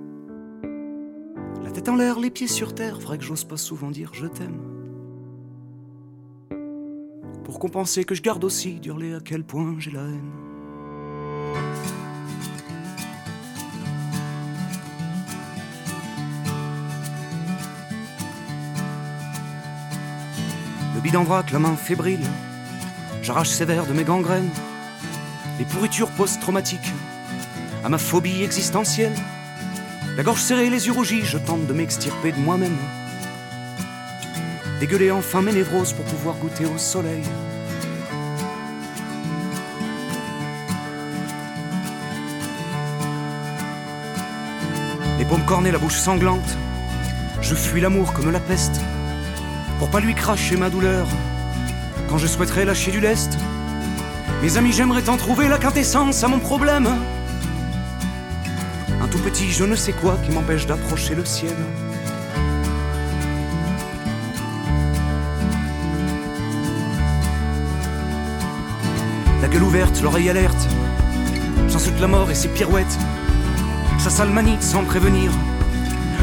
La 1.63 1.71
tête 1.71 1.89
en 1.89 1.95
l'air, 1.95 2.19
les 2.19 2.29
pieds 2.29 2.47
sur 2.47 2.75
terre, 2.75 2.99
vrai 2.99 3.17
que 3.17 3.23
j'ose 3.23 3.43
pas 3.43 3.57
souvent 3.57 3.89
dire 3.89 4.11
je 4.13 4.27
t'aime. 4.27 4.61
Pour 7.43 7.57
compenser 7.57 8.03
que 8.03 8.13
je 8.13 8.21
garde 8.21 8.43
aussi 8.43 8.79
d'hurler 8.79 9.15
à 9.15 9.19
quel 9.19 9.43
point 9.43 9.75
j'ai 9.79 9.91
la 9.91 10.03
haine. 10.03 10.31
Le 20.93 21.01
bidon 21.01 21.23
vrac, 21.23 21.51
la 21.51 21.59
main 21.59 21.75
fébrile, 21.75 22.25
j'arrache 23.23 23.49
sévère 23.49 23.87
de 23.87 23.93
mes 23.93 24.03
gangrènes 24.03 24.51
les 25.59 25.65
pourritures 25.65 26.09
post-traumatiques, 26.09 26.91
à 27.83 27.89
ma 27.89 27.97
phobie 27.97 28.43
existentielle. 28.43 29.13
La 30.17 30.23
gorge 30.23 30.41
serrée, 30.41 30.67
et 30.67 30.69
les 30.69 30.87
yeux 30.87 30.93
rougis, 30.93 31.23
je 31.23 31.37
tente 31.37 31.67
de 31.67 31.73
m'extirper 31.73 32.31
de 32.31 32.39
moi-même. 32.39 32.77
Dégueuler 34.79 35.11
enfin 35.11 35.41
mes 35.41 35.51
névroses 35.51 35.93
pour 35.93 36.05
pouvoir 36.05 36.35
goûter 36.35 36.65
au 36.65 36.77
soleil. 36.77 37.23
Les 45.19 45.25
paumes 45.25 45.45
cornées, 45.45 45.71
la 45.71 45.77
bouche 45.77 45.97
sanglante, 45.97 46.57
je 47.41 47.55
fuis 47.55 47.81
l'amour 47.81 48.13
comme 48.13 48.31
la 48.31 48.39
peste, 48.39 48.81
pour 49.79 49.89
pas 49.89 49.99
lui 49.99 50.15
cracher 50.15 50.57
ma 50.57 50.69
douleur, 50.69 51.07
quand 52.09 52.17
je 52.17 52.27
souhaiterais 52.27 52.65
lâcher 52.65 52.91
du 52.91 52.99
lest. 52.99 53.37
Mes 54.43 54.57
amis, 54.57 54.73
j'aimerais 54.73 55.07
en 55.07 55.15
trouver 55.15 55.47
la 55.47 55.57
quintessence 55.57 56.21
à 56.21 56.27
mon 56.27 56.37
problème. 56.37 56.89
Un 59.01 59.07
tout 59.07 59.19
petit 59.19 59.49
je 59.49 59.63
ne 59.63 59.73
sais 59.73 59.93
quoi 59.93 60.17
qui 60.21 60.33
m'empêche 60.33 60.65
d'approcher 60.65 61.15
le 61.15 61.23
ciel. 61.23 61.55
La 69.41 69.47
gueule 69.47 69.63
ouverte, 69.63 70.01
l'oreille 70.01 70.29
alerte, 70.29 70.67
j'insulte 71.69 72.01
la 72.01 72.07
mort 72.07 72.29
et 72.29 72.35
ses 72.35 72.49
pirouettes. 72.49 72.99
Sa 73.97 74.09
salmanite 74.09 74.61
sans 74.61 74.83
prévenir, 74.83 75.31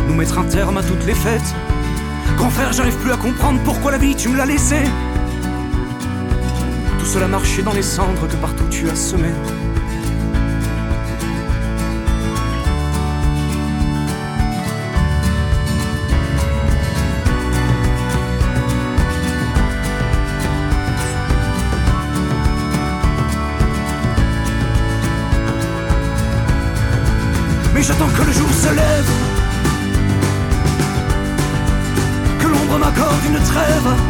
nous 0.09 0.15
mettre 0.15 0.37
un 0.37 0.45
terme 0.45 0.77
à 0.77 0.83
toutes 0.83 1.07
les 1.07 1.15
fêtes. 1.15 1.55
Grand 2.37 2.51
frère, 2.51 2.75
j'arrive 2.75 2.99
plus 2.99 3.13
à 3.13 3.17
comprendre 3.17 3.61
pourquoi 3.65 3.93
la 3.93 3.99
vie 3.99 4.15
tu 4.15 4.29
me 4.29 4.37
l'as 4.37 4.45
laissée. 4.45 4.85
Tout 7.01 7.07
cela 7.07 7.29
marchait 7.29 7.63
dans 7.63 7.73
les 7.73 7.83
cendres 7.83 8.29
que 8.29 8.37
partout 8.37 8.67
tu 8.71 8.89
as 8.91 8.95
semé. 8.95 9.31
Mais 27.75 27.83
j'attends 27.83 28.09
que 28.09 28.23
le 28.27 28.33
jour 28.33 28.51
se 28.53 28.69
lève, 28.69 29.11
que 32.39 32.47
l'ombre 32.47 32.79
m'accorde 32.79 33.25
une 33.27 33.43
trêve. 33.43 34.10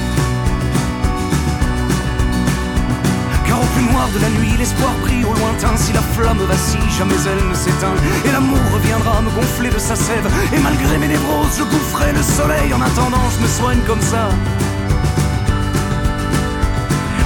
Noir 3.92 4.09
de 4.14 4.18
la 4.18 4.31
nuit, 4.31 4.57
l'espoir 4.59 4.92
brille 5.03 5.24
au 5.24 5.35
lointain. 5.35 5.76
Si 5.76 5.92
la 5.92 6.03
flamme 6.03 6.38
vacille, 6.48 6.90
jamais 6.98 7.20
elle 7.26 7.48
ne 7.48 7.55
s'éteint. 7.55 7.96
Et 8.24 8.33
l'amour 8.33 8.59
reviendra 8.72 9.20
me 9.22 9.31
gonfler 9.31 9.70
de 9.70 9.79
sa 9.79 9.96
sève. 9.96 10.26
Et 10.53 10.59
malgré 10.59 10.98
mes 10.98 11.09
névroses, 11.09 11.57
je 11.59 11.64
boufferai 11.64 12.12
le 12.12 12.22
soleil. 12.22 12.72
En 12.74 12.81
attendant, 12.81 13.26
je 13.35 13.42
me 13.42 13.48
soigne 13.48 13.81
comme 13.87 14.00
ça. 14.00 14.29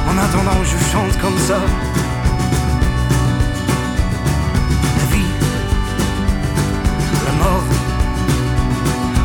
En 0.08 0.18
attendant, 0.18 0.60
je 0.62 0.76
chante 0.92 1.18
comme 1.20 1.38
ça. 1.38 1.58
La 4.98 5.06
vie, 5.14 5.32
la 7.26 7.32
mort, 7.42 7.64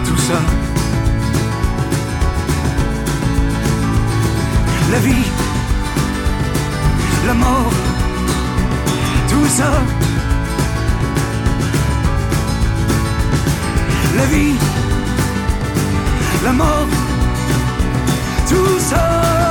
tout 0.06 0.18
ça. 0.18 0.40
La 4.92 5.00
vie, 5.00 5.26
la 7.30 7.36
mort, 7.36 7.74
tout 9.30 9.48
ça. 9.58 9.70
La 14.18 14.26
vie, 14.26 14.56
la 16.44 16.54
mort, 16.54 16.88
tout 18.50 18.80
ça. 18.80 19.49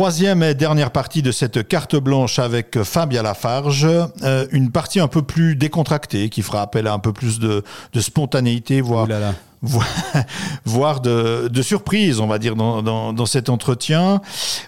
Troisième 0.00 0.42
et 0.42 0.52
dernière 0.54 0.90
partie 0.90 1.22
de 1.22 1.32
cette 1.32 1.66
carte 1.66 1.96
blanche 1.96 2.38
avec 2.38 2.82
Fabien 2.82 3.22
Lafarge, 3.22 3.86
euh, 3.86 4.46
une 4.52 4.70
partie 4.70 5.00
un 5.00 5.08
peu 5.08 5.22
plus 5.22 5.56
décontractée 5.56 6.28
qui 6.28 6.42
fera 6.42 6.60
appel 6.60 6.86
à 6.86 6.92
un 6.92 6.98
peu 6.98 7.14
plus 7.14 7.38
de, 7.38 7.62
de 7.94 8.00
spontanéité, 8.02 8.82
voire, 8.82 9.04
Ouh 9.04 9.08
là 9.08 9.20
là. 9.20 9.34
voire, 9.62 9.86
voire 10.66 11.00
de, 11.00 11.48
de 11.48 11.62
surprise, 11.62 12.20
on 12.20 12.26
va 12.26 12.38
dire, 12.38 12.56
dans, 12.56 12.82
dans, 12.82 13.14
dans 13.14 13.24
cet 13.24 13.48
entretien. 13.48 14.20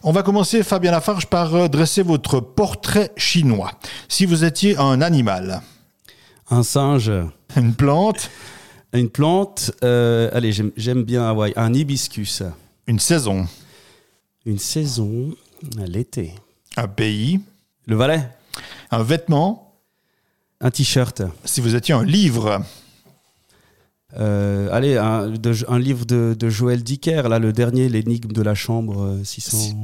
On 0.02 0.12
va 0.12 0.22
commencer, 0.22 0.62
Fabien 0.62 0.92
Lafarge, 0.92 1.26
par 1.26 1.54
euh, 1.54 1.68
dresser 1.68 2.00
votre 2.02 2.40
portrait 2.40 3.10
chinois. 3.18 3.72
Si 4.08 4.24
vous 4.24 4.44
étiez 4.44 4.78
un 4.78 5.02
animal, 5.02 5.60
Un 6.50 6.62
singe, 6.62 7.12
une 7.54 7.74
plante, 7.74 8.30
une 8.94 9.10
plante, 9.10 9.72
euh, 9.84 10.30
allez, 10.32 10.52
j'aime- 10.52 10.72
j'aime 10.78 11.02
bien 11.04 11.28
Hawaï, 11.28 11.52
un 11.56 11.74
hibiscus, 11.74 12.42
une 12.86 12.98
saison, 12.98 13.46
une 14.48 14.58
saison, 14.58 15.34
l'été, 15.86 16.32
un 16.76 16.88
pays, 16.88 17.40
le 17.86 17.96
Valais, 17.96 18.28
un 18.90 19.02
vêtement, 19.02 19.74
un 20.60 20.70
t-shirt, 20.70 21.22
si 21.44 21.60
vous 21.60 21.74
étiez 21.74 21.94
un 21.94 22.02
livre, 22.04 22.62
euh, 24.18 24.68
allez, 24.72 24.96
un, 24.96 25.28
de- 25.28 25.70
un 25.70 25.78
livre 25.78 26.04
de, 26.06 26.34
de 26.38 26.48
Joël 26.48 26.82
Dicker, 26.82 27.28
là, 27.28 27.38
le 27.38 27.52
dernier, 27.52 27.88
l'énigme 27.88 28.32
de 28.32 28.42
la 28.42 28.54
chambre 28.54 29.02
euh, 29.02 29.24
600. 29.24 29.74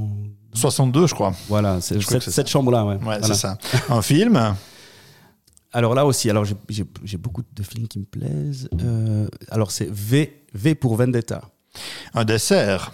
62, 0.55 1.07
je 1.09 1.15
crois. 1.15 1.35
Voilà, 1.49 1.79
Je 1.81 1.99
crois 2.07 2.21
cette, 2.21 2.49
chambre-là, 2.49 2.85
ouais. 2.87 2.95
Ouais, 2.95 3.01
Voilà. 3.03 3.27
c'est 3.27 3.35
ça. 3.35 3.59
Un 3.91 4.01
film, 4.13 4.55
Alors 5.73 5.95
là 5.95 6.07
aussi, 6.07 6.31
alors 6.31 6.45
j'ai 6.45 7.17
beaucoup 7.19 7.43
de 7.55 7.63
films 7.63 7.87
qui 7.89 7.99
me 7.99 8.05
plaisent. 8.05 8.69
Euh, 8.81 9.29
alors 9.51 9.71
c'est 9.73 9.91
V, 9.91 10.45
V 10.55 10.75
pour 10.75 10.97
Vendetta. 10.97 11.43
un 12.15 12.25
dessert, 12.25 12.93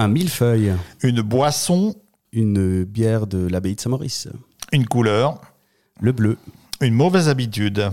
Un 0.00 0.08
millefeuille, 0.08 0.72
une 1.02 1.20
boisson, 1.20 1.94
une 2.32 2.84
bière 2.84 3.26
de 3.26 3.46
l'abbaye 3.46 3.74
de 3.74 3.80
Saint-Maurice. 3.82 4.28
une 4.72 4.86
couleur, 4.86 5.42
Le 6.00 6.12
bleu, 6.12 6.38
une 6.80 6.94
mauvaise 6.94 7.28
habitude 7.28 7.90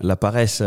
la 0.00 0.16
paresse, 0.16 0.64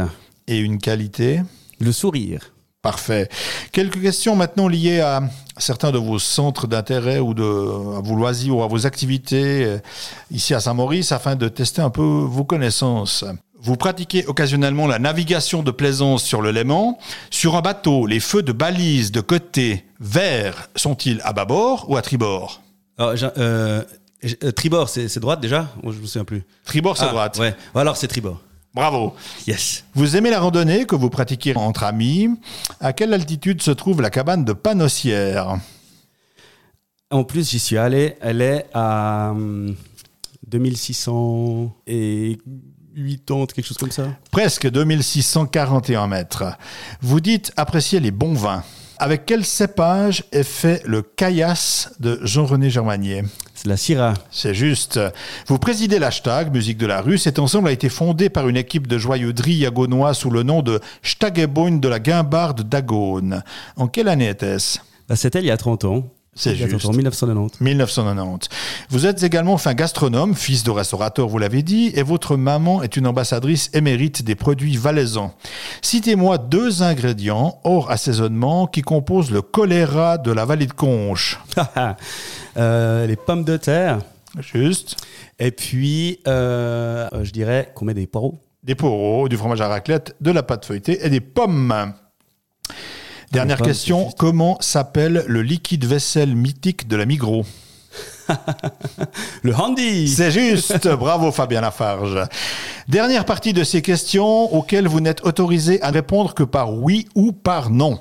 et 0.47 0.57
une 0.57 0.77
qualité. 0.77 1.41
le 1.81 1.91
sourire. 1.91 2.53
Parfait. 2.81 3.27
Quelques 3.73 4.01
questions 4.01 4.37
maintenant 4.37 4.69
liées 4.69 5.01
à 5.01 5.21
certains 5.57 5.91
de 5.91 5.97
vos 5.97 6.17
centres 6.17 6.65
d'intérêt 6.65 7.19
ou 7.19 7.33
de, 7.33 7.43
à 7.43 7.99
vos 7.99 8.15
loisirs 8.15 8.55
ou 8.55 8.63
à 8.63 8.67
vos 8.67 8.85
activités 8.85 9.65
euh, 9.65 9.79
ici 10.31 10.53
à 10.53 10.61
Saint-Maurice 10.61 11.11
afin 11.11 11.35
de 11.35 11.49
tester 11.49 11.81
un 11.81 11.89
peu 11.89 12.01
vos 12.01 12.45
connaissances. 12.45 13.25
Vous 13.63 13.75
pratiquez 13.75 14.25
occasionnellement 14.25 14.87
la 14.87 14.97
navigation 14.97 15.61
de 15.61 15.69
plaisance 15.71 16.23
sur 16.23 16.41
le 16.41 16.49
Léman. 16.51 16.97
Sur 17.29 17.55
un 17.55 17.61
bateau, 17.61 18.07
les 18.07 18.19
feux 18.19 18.41
de 18.41 18.51
balise 18.51 19.11
de 19.11 19.21
côté 19.21 19.85
vert 19.99 20.69
sont-ils 20.75 21.21
à 21.23 21.31
bâbord 21.33 21.89
ou 21.89 21.95
à 21.95 22.01
tribord 22.01 22.61
Alors, 22.97 23.15
j'ai- 23.15 23.27
euh, 23.37 23.83
euh, 24.43 24.51
tribord, 24.51 24.89
c'est 24.89 25.19
droite 25.19 25.39
déjà 25.41 25.67
Je 25.83 25.89
me 25.89 26.05
souviens 26.07 26.25
plus. 26.25 26.43
Tribord, 26.65 26.97
c'est 26.97 27.05
Ah, 27.05 27.09
droite. 27.09 27.37
Ouais. 27.37 27.55
Alors 27.75 27.97
c'est 27.97 28.07
tribord. 28.07 28.41
Bravo. 28.73 29.13
Yes. 29.47 29.83
Vous 29.93 30.15
aimez 30.15 30.29
la 30.31 30.39
randonnée 30.39 30.85
que 30.85 30.95
vous 30.95 31.09
pratiquez 31.09 31.55
entre 31.55 31.83
amis. 31.83 32.29
À 32.79 32.93
quelle 32.93 33.13
altitude 33.13 33.61
se 33.61 33.69
trouve 33.71 34.01
la 34.01 34.09
cabane 34.09 34.43
de 34.45 34.53
Panossière 34.53 35.59
En 37.11 37.23
plus, 37.25 37.49
j'y 37.51 37.59
suis 37.59 37.77
allé. 37.77 38.15
Elle 38.21 38.41
est 38.41 38.65
à 38.73 39.31
hum, 39.31 39.75
2680, 42.95 43.45
quelque 43.55 43.65
chose 43.65 43.77
comme 43.77 43.91
ça. 43.91 44.07
Presque 44.31 44.69
2641 44.69 46.07
mètres. 46.07 46.43
Vous 47.01 47.19
dites 47.19 47.51
apprécier 47.57 47.99
les 47.99 48.11
bons 48.11 48.33
vins. 48.33 48.63
Avec 48.97 49.25
quel 49.25 49.43
cépage 49.43 50.23
est 50.31 50.43
fait 50.43 50.83
le 50.85 51.01
caillasse 51.01 51.91
de 51.99 52.19
Jean-René 52.21 52.69
Germanier? 52.69 53.23
C'est 53.55 53.67
la 53.67 53.75
Syrah. 53.75 54.13
C'est 54.29 54.53
juste. 54.53 54.99
Vous 55.47 55.57
présidez 55.57 55.97
l'hashtag 55.97 56.53
Musique 56.53 56.77
de 56.77 56.85
la 56.85 57.01
rue. 57.01 57.17
Cet 57.17 57.39
ensemble 57.39 57.69
a 57.69 57.71
été 57.71 57.89
fondé 57.89 58.29
par 58.29 58.47
une 58.47 58.57
équipe 58.57 58.85
de 58.85 58.99
joyeuderie 58.99 59.55
yagonois 59.55 60.13
sous 60.13 60.29
le 60.29 60.43
nom 60.43 60.61
de 60.61 60.79
Stageboin 61.01 61.77
de 61.77 61.87
la 61.87 61.99
Guimbarde 61.99 62.61
d'Agone. 62.61 63.43
En 63.75 63.87
quelle 63.87 64.07
année 64.07 64.29
était-ce? 64.29 64.77
Bah, 65.09 65.15
C'était 65.15 65.39
il 65.39 65.45
y 65.45 65.51
a 65.51 65.57
30 65.57 65.85
ans. 65.85 66.03
C'est 66.33 66.53
Il 66.53 66.61
y 66.61 66.63
a 66.63 66.67
30 66.67 66.79
juste. 66.79 66.89
ans, 66.89 66.93
1990. 66.93 67.59
1990. 67.59 68.49
Vous 68.89 69.05
êtes 69.05 69.21
également 69.23 69.57
fin 69.57 69.73
gastronome, 69.73 70.33
fils 70.33 70.63
de 70.63 70.71
restaurateur, 70.71 71.27
vous 71.27 71.37
l'avez 71.37 71.61
dit, 71.61 71.91
et 71.93 72.03
votre 72.03 72.37
maman 72.37 72.81
est 72.83 72.95
une 72.95 73.05
ambassadrice 73.05 73.69
émérite 73.73 74.23
des 74.23 74.35
produits 74.35 74.77
valaisans. 74.77 75.33
Citez-moi 75.81 76.37
deux 76.37 76.83
ingrédients 76.83 77.59
hors 77.65 77.91
assaisonnement 77.91 78.65
qui 78.65 78.81
composent 78.81 79.29
le 79.31 79.41
choléra 79.41 80.17
de 80.17 80.31
la 80.31 80.45
vallée 80.45 80.67
de 80.67 80.73
Conche. 80.73 81.39
Euh, 82.57 83.07
les 83.07 83.15
pommes 83.15 83.45
de 83.45 83.55
terre. 83.55 83.99
Juste. 84.39 84.97
Et 85.39 85.51
puis, 85.51 86.19
euh, 86.27 87.07
je 87.23 87.31
dirais 87.31 87.71
qu'on 87.73 87.85
met 87.85 87.93
des 87.93 88.07
poireaux. 88.07 88.41
Des 88.61 88.75
poireaux, 88.75 89.29
du 89.29 89.37
fromage 89.37 89.61
à 89.61 89.69
raclette, 89.69 90.17
de 90.19 90.31
la 90.31 90.43
pâte 90.43 90.65
feuilletée 90.65 91.05
et 91.05 91.09
des 91.09 91.21
pommes. 91.21 91.93
Dernière 93.31 93.61
question, 93.61 94.09
comment 94.17 94.57
s'appelle 94.59 95.23
le 95.25 95.41
liquide 95.41 95.85
vaisselle 95.85 96.35
mythique 96.35 96.89
de 96.89 96.97
la 96.97 97.05
Migros? 97.05 97.45
Le 99.43 99.55
handy 99.55 100.07
C'est 100.07 100.31
juste, 100.31 100.87
bravo 100.99 101.31
Fabien 101.31 101.61
Lafarge. 101.61 102.19
Dernière 102.87 103.25
partie 103.25 103.53
de 103.53 103.63
ces 103.63 103.81
questions 103.81 104.53
auxquelles 104.53 104.87
vous 104.87 104.99
n'êtes 104.99 105.23
autorisé 105.25 105.81
à 105.81 105.91
répondre 105.91 106.33
que 106.33 106.43
par 106.43 106.73
oui 106.73 107.07
ou 107.15 107.31
par 107.31 107.69
non. 107.69 107.99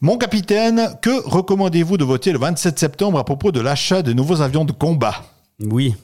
Mon 0.00 0.16
capitaine, 0.16 0.90
que 1.02 1.28
recommandez-vous 1.28 1.96
de 1.96 2.04
voter 2.04 2.32
le 2.32 2.38
27 2.38 2.78
septembre 2.78 3.18
à 3.18 3.24
propos 3.24 3.50
de 3.52 3.60
l'achat 3.60 4.02
de 4.02 4.12
nouveaux 4.12 4.42
avions 4.42 4.64
de 4.64 4.72
combat? 4.72 5.24
Oui. 5.60 5.94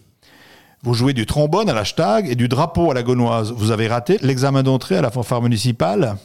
Vous 0.83 0.95
jouez 0.95 1.13
du 1.13 1.27
trombone 1.27 1.71
à 1.71 1.75
l'hashtag 1.75 2.29
et 2.29 2.35
du 2.35 2.49
drapeau 2.49 2.91
à 2.91 2.95
la 2.95 3.05
gaunoise. 3.05 3.53
Vous 3.53 3.71
avez 3.71 3.87
raté 3.87 4.19
l'examen 4.23 4.65
d'entrée 4.65 4.97
à 4.97 5.03
la 5.03 5.11
fanfare 5.11 5.43
municipale? 5.43 6.17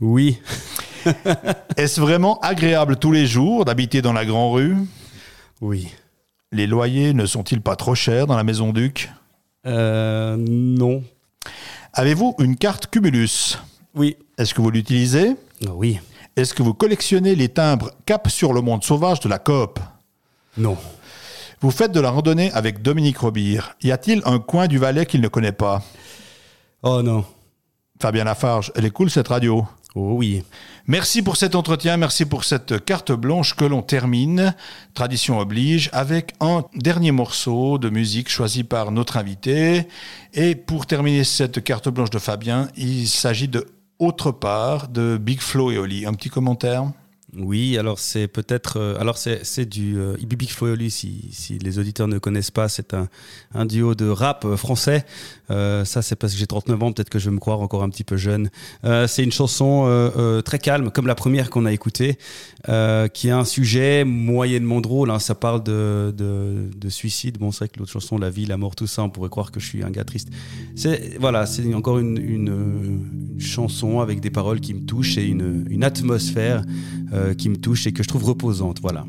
Oui. 0.00 0.38
Est-ce 1.76 2.00
vraiment 2.00 2.38
agréable 2.40 2.96
tous 2.96 3.12
les 3.12 3.26
jours 3.26 3.64
d'habiter 3.64 4.02
dans 4.02 4.12
la 4.12 4.24
Grand 4.24 4.52
Rue? 4.52 4.76
Oui. 5.60 5.88
Les 6.52 6.66
loyers 6.66 7.14
ne 7.14 7.26
sont-ils 7.26 7.60
pas 7.60 7.76
trop 7.76 7.94
chers 7.94 8.26
dans 8.26 8.36
la 8.36 8.44
Maison 8.44 8.72
Duc? 8.72 9.10
Euh, 9.66 10.36
non. 10.38 11.02
Avez-vous 11.92 12.34
une 12.38 12.56
carte 12.56 12.88
Cumulus? 12.88 13.58
Oui. 13.94 14.16
Est-ce 14.38 14.54
que 14.54 14.60
vous 14.60 14.70
l'utilisez? 14.70 15.36
Oui. 15.68 16.00
Est-ce 16.36 16.54
que 16.54 16.62
vous 16.62 16.74
collectionnez 16.74 17.34
les 17.34 17.48
timbres 17.48 17.90
Cap 18.06 18.28
sur 18.28 18.52
le 18.52 18.60
monde 18.60 18.82
sauvage 18.82 19.20
de 19.20 19.28
la 19.28 19.38
Coop 19.38 19.78
Non. 20.56 20.76
Vous 21.60 21.70
faites 21.70 21.92
de 21.92 22.00
la 22.00 22.10
randonnée 22.10 22.52
avec 22.52 22.82
Dominique 22.82 23.18
Robire. 23.18 23.76
Y 23.82 23.92
a-t-il 23.92 24.22
un 24.24 24.38
coin 24.38 24.66
du 24.66 24.78
Valais 24.78 25.06
qu'il 25.06 25.20
ne 25.20 25.28
connaît 25.28 25.52
pas? 25.52 25.82
Oh 26.82 27.02
non. 27.02 27.24
Fabien 28.02 28.24
Lafarge, 28.24 28.72
elle 28.74 28.84
est 28.84 28.90
cool 28.90 29.10
cette 29.10 29.28
radio. 29.28 29.66
Oh 29.96 30.14
oui. 30.16 30.42
Merci 30.88 31.22
pour 31.22 31.36
cet 31.36 31.54
entretien, 31.54 31.96
merci 31.96 32.24
pour 32.24 32.42
cette 32.42 32.84
carte 32.84 33.12
blanche 33.12 33.54
que 33.54 33.64
l'on 33.64 33.80
termine, 33.80 34.52
tradition 34.92 35.38
oblige, 35.38 35.88
avec 35.92 36.34
un 36.40 36.64
dernier 36.74 37.12
morceau 37.12 37.78
de 37.78 37.88
musique 37.90 38.28
choisi 38.28 38.64
par 38.64 38.90
notre 38.90 39.16
invité. 39.16 39.86
Et 40.32 40.56
pour 40.56 40.86
terminer 40.86 41.22
cette 41.22 41.62
carte 41.62 41.88
blanche 41.88 42.10
de 42.10 42.18
Fabien, 42.18 42.68
il 42.76 43.06
s'agit 43.06 43.46
de 43.46 43.68
Autre 44.00 44.32
part 44.32 44.88
de 44.88 45.16
Big 45.16 45.40
Flo 45.40 45.70
et 45.70 45.78
Oli. 45.78 46.04
Un 46.06 46.14
petit 46.14 46.28
commentaire? 46.28 46.90
Oui, 47.36 47.76
alors 47.78 47.98
c'est 47.98 48.28
peut-être. 48.28 48.76
euh, 48.78 48.96
alors 49.00 49.18
c'est 49.18 49.64
du 49.68 49.98
euh, 49.98 50.16
Big 50.24 50.50
Floyoli, 50.50 50.90
si, 50.90 51.58
les 51.60 51.78
auditeurs 51.78 52.06
ne 52.06 52.18
connaissent 52.18 52.50
pas, 52.52 52.68
c'est 52.68 52.94
un, 52.94 53.66
duo 53.66 53.94
de 53.94 54.08
rap 54.08 54.44
euh, 54.44 54.56
français. 54.56 55.04
Euh, 55.50 55.84
ça, 55.84 56.00
c'est 56.00 56.14
parce 56.16 56.32
que 56.32 56.38
j'ai 56.38 56.46
39 56.46 56.82
ans, 56.82 56.92
peut-être 56.92 57.10
que 57.10 57.18
je 57.18 57.30
vais 57.30 57.34
me 57.34 57.40
croire 57.40 57.60
encore 57.60 57.82
un 57.82 57.88
petit 57.88 58.04
peu 58.04 58.16
jeune. 58.16 58.50
C'est 59.06 59.24
une 59.24 59.32
chanson 59.32 60.10
très 60.44 60.58
calme, 60.58 60.90
comme 60.90 61.06
la 61.06 61.14
première 61.14 61.50
qu'on 61.50 61.66
a 61.66 61.72
écoutée, 61.72 62.18
qui 62.66 63.30
a 63.30 63.38
un 63.38 63.44
sujet 63.44 64.04
moyennement 64.04 64.80
drôle. 64.80 65.10
hein. 65.10 65.18
Ça 65.18 65.34
parle 65.34 65.62
de, 65.62 66.14
de, 66.16 66.70
de 66.76 66.88
suicide. 66.88 67.38
Bon, 67.38 67.50
c'est 67.52 67.58
vrai 67.60 67.68
que 67.68 67.78
l'autre 67.78 67.92
chanson, 67.92 68.18
La 68.18 68.30
vie, 68.30 68.46
la 68.46 68.56
mort, 68.56 68.74
tout 68.76 68.86
ça, 68.86 69.02
on 69.02 69.10
pourrait 69.10 69.28
croire 69.28 69.50
que 69.50 69.60
je 69.60 69.66
suis 69.66 69.82
un 69.82 69.90
gars 69.90 70.04
triste. 70.04 70.28
Voilà, 71.18 71.46
c'est 71.46 71.72
encore 71.74 71.98
une, 71.98 72.16
une, 72.18 72.48
une 73.34 73.40
chanson 73.40 74.00
avec 74.00 74.20
des 74.20 74.30
paroles 74.30 74.60
qui 74.60 74.74
me 74.74 74.84
touchent 74.86 75.18
et 75.18 75.26
une, 75.26 75.66
une 75.70 75.84
atmosphère 75.84 76.62
qui 77.38 77.48
me 77.48 77.56
touche 77.56 77.86
et 77.86 77.92
que 77.92 78.02
je 78.02 78.08
trouve 78.08 78.24
reposante. 78.24 78.80
Voilà. 78.80 79.04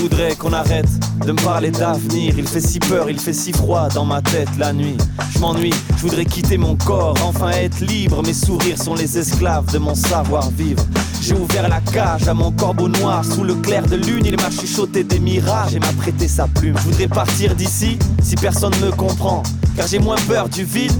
Voudrais 0.00 0.34
qu'on 0.34 0.52
arrête 0.52 0.88
de 1.26 1.32
me 1.32 1.44
parler 1.44 1.70
d'avenir. 1.70 2.34
Il 2.38 2.46
fait 2.46 2.60
si 2.60 2.78
peur, 2.78 3.10
il 3.10 3.18
fait 3.18 3.32
si 3.32 3.52
froid 3.52 3.88
dans 3.88 4.04
ma 4.04 4.22
tête 4.22 4.48
la 4.58 4.72
nuit. 4.72 4.96
Je 5.34 5.38
m'ennuie, 5.38 5.74
je 5.96 6.02
voudrais 6.02 6.24
quitter 6.24 6.56
mon 6.56 6.76
corps, 6.76 7.16
enfin 7.22 7.50
être 7.50 7.80
libre. 7.80 8.22
Mes 8.22 8.32
sourires 8.32 8.82
sont 8.82 8.94
les 8.94 9.18
esclaves 9.18 9.70
de 9.72 9.78
mon 9.78 9.94
savoir-vivre. 9.94 10.82
J'ai 11.20 11.34
ouvert 11.34 11.68
la 11.68 11.80
cage 11.80 12.26
à 12.28 12.34
mon 12.34 12.50
corbeau 12.50 12.88
noir. 12.88 13.24
Sous 13.24 13.44
le 13.44 13.54
clair 13.54 13.84
de 13.86 13.96
lune, 13.96 14.24
il 14.24 14.36
m'a 14.36 14.50
chuchoté 14.50 15.04
des 15.04 15.18
mirages 15.18 15.74
et 15.74 15.78
m'a 15.78 15.92
prêté 15.92 16.28
sa 16.28 16.46
plume. 16.46 16.76
Je 16.78 16.82
voudrais 16.84 17.08
partir 17.08 17.54
d'ici 17.54 17.98
si 18.22 18.36
personne 18.36 18.74
me 18.82 18.90
comprend. 18.90 19.42
Car 19.76 19.86
j'ai 19.86 19.98
moins 19.98 20.18
peur 20.26 20.48
du 20.48 20.64
vide 20.64 20.92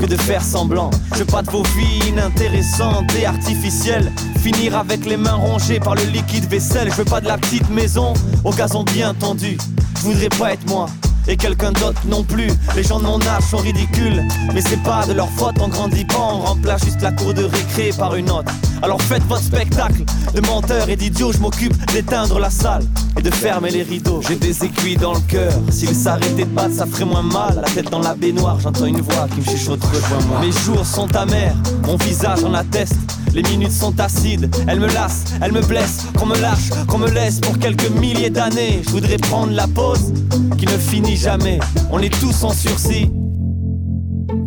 que 0.00 0.06
de 0.06 0.16
faire 0.16 0.42
semblant. 0.42 0.90
Je 1.16 1.22
pas 1.24 1.42
de 1.42 1.50
vos 1.50 1.62
vies 1.62 2.08
inintéressantes 2.08 3.14
et 3.20 3.24
artificielles. 3.24 4.12
Finir 4.54 4.78
avec 4.78 5.04
les 5.04 5.18
mains 5.18 5.34
rongées 5.34 5.78
par 5.78 5.94
le 5.94 6.04
liquide 6.04 6.48
vaisselle. 6.48 6.88
Je 6.90 6.96
veux 6.96 7.04
pas 7.04 7.20
de 7.20 7.28
la 7.28 7.36
petite 7.36 7.68
maison 7.68 8.14
au 8.44 8.50
gazon 8.50 8.82
bien 8.82 9.12
tendu. 9.12 9.58
Je 9.96 10.00
voudrais 10.00 10.30
pas 10.30 10.54
être 10.54 10.66
moi. 10.66 10.86
Et 11.26 11.36
quelqu'un 11.36 11.70
d'autre 11.72 12.00
non 12.06 12.24
plus. 12.24 12.48
Les 12.74 12.82
gens 12.82 12.98
de 12.98 13.04
mon 13.04 13.20
âge 13.20 13.42
sont 13.50 13.58
ridicules, 13.58 14.24
mais 14.54 14.62
c'est 14.62 14.82
pas 14.82 15.04
de 15.04 15.12
leur 15.12 15.28
faute. 15.32 15.56
On 15.60 15.68
grandit 15.68 16.06
pas, 16.06 16.16
on 16.18 16.40
remplace 16.40 16.82
juste 16.82 17.02
la 17.02 17.12
cour 17.12 17.34
de 17.34 17.44
récré 17.44 17.90
par 17.98 18.14
une 18.14 18.30
autre. 18.30 18.50
Alors 18.82 19.00
faites 19.02 19.24
votre 19.24 19.42
spectacle 19.42 20.04
de 20.34 20.40
menteurs 20.46 20.88
et 20.88 20.96
d'idiots. 20.96 21.32
Je 21.32 21.38
m'occupe 21.38 21.74
d'éteindre 21.92 22.38
la 22.38 22.50
salle 22.50 22.84
et 23.18 23.22
de 23.22 23.30
fermer 23.30 23.70
les 23.70 23.82
rideaux. 23.82 24.20
J'ai 24.26 24.36
des 24.36 24.64
aiguilles 24.64 24.96
dans 24.96 25.14
le 25.14 25.20
cœur. 25.20 25.52
S'ils 25.70 25.94
s'arrêtaient 25.94 26.44
de 26.44 26.50
battre, 26.50 26.74
ça 26.74 26.86
ferait 26.86 27.04
moins 27.04 27.22
mal. 27.22 27.56
La 27.56 27.70
tête 27.70 27.90
dans 27.90 28.00
la 28.00 28.14
baignoire, 28.14 28.60
j'entends 28.60 28.86
une 28.86 29.00
voix 29.00 29.26
qui 29.34 29.40
me 29.40 29.56
chuchote 29.56 29.82
rejoins-moi. 29.82 30.40
Mes 30.40 30.52
jours 30.52 30.86
sont 30.86 31.14
amers, 31.16 31.56
mon 31.86 31.96
visage 31.96 32.44
en 32.44 32.54
atteste. 32.54 32.96
Les 33.34 33.42
minutes 33.42 33.72
sont 33.72 33.98
acides, 34.00 34.50
elles 34.66 34.80
me 34.80 34.88
lassent, 34.88 35.24
elles 35.42 35.52
me 35.52 35.60
blessent. 35.60 36.06
Qu'on 36.16 36.26
me 36.26 36.38
lâche, 36.40 36.70
qu'on 36.86 36.98
me 36.98 37.10
laisse 37.10 37.40
pour 37.40 37.58
quelques 37.58 37.90
milliers 37.90 38.30
d'années. 38.30 38.82
Je 38.84 38.90
voudrais 38.90 39.18
prendre 39.18 39.52
la 39.52 39.66
pause 39.66 40.12
qui 40.56 40.66
ne 40.66 40.78
finit 40.78 41.16
jamais. 41.16 41.58
On 41.90 41.98
est 41.98 42.16
tous 42.20 42.44
en 42.44 42.52
sursis. 42.52 43.10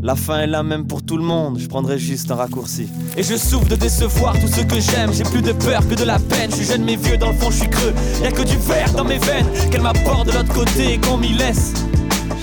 La 0.04 0.16
fin 0.16 0.40
est 0.40 0.48
la 0.48 0.64
même 0.64 0.88
pour 0.88 1.04
tout 1.04 1.16
le 1.16 1.24
monde, 1.24 1.60
je 1.60 1.68
prendrai 1.68 2.00
juste 2.00 2.32
un 2.32 2.36
raccourci. 2.36 2.88
Et 3.18 3.22
je 3.22 3.36
souffre 3.36 3.68
de 3.68 3.76
décevoir 3.76 4.34
tout 4.40 4.48
ce 4.48 4.62
que 4.62 4.80
j'aime, 4.80 5.14
j'ai 5.14 5.24
plus 5.24 5.44
de 5.44 5.52
peur 5.52 5.88
que 5.88 5.94
de 5.94 6.04
la 6.04 6.18
peine. 6.18 6.50
Je 6.50 6.56
suis 6.56 6.66
jeune 6.66 6.84
mais 6.84 6.96
vieux, 6.96 7.18
dans 7.18 7.28
le 7.28 7.36
fond 7.36 7.52
je 7.52 7.58
suis 7.58 7.70
creux. 7.70 7.94
Y'a 8.24 8.32
que 8.32 8.42
du 8.42 8.58
verre 8.58 8.92
dans 8.94 9.04
mes 9.04 9.20
veines, 9.20 9.46
qu'elle 9.70 9.82
m'apporte 9.82 10.26
de 10.26 10.32
l'autre 10.32 10.52
côté 10.52 10.94
et 10.94 10.98
qu'on 10.98 11.18
m'y 11.18 11.34
laisse. 11.34 11.74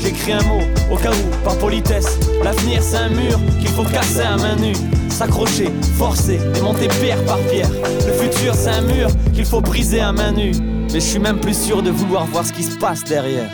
J'écris 0.00 0.34
un 0.34 0.42
mot, 0.44 0.60
au 0.92 0.96
cas 0.96 1.10
où, 1.10 1.44
par 1.44 1.58
politesse. 1.58 2.16
L'avenir 2.44 2.80
c'est 2.80 2.98
un 2.98 3.08
mur 3.08 3.40
qu'il 3.58 3.70
faut 3.70 3.82
casser 3.82 4.20
à 4.20 4.36
main 4.36 4.54
nue. 4.54 4.76
S'accrocher, 5.08 5.72
forcer, 5.96 6.38
démonter 6.54 6.86
pierre 6.86 7.20
par 7.24 7.38
pierre. 7.38 7.70
Le 8.06 8.12
futur 8.12 8.54
c'est 8.54 8.70
un 8.70 8.82
mur 8.82 9.08
qu'il 9.34 9.44
faut 9.44 9.60
briser 9.60 9.98
à 9.98 10.12
main 10.12 10.30
nue. 10.30 10.52
Mais 10.92 11.00
je 11.00 11.06
suis 11.06 11.18
même 11.18 11.40
plus 11.40 11.60
sûr 11.60 11.82
de 11.82 11.90
vouloir 11.90 12.24
voir 12.26 12.46
ce 12.46 12.52
qui 12.52 12.62
se 12.62 12.78
passe 12.78 13.02
derrière. 13.02 13.50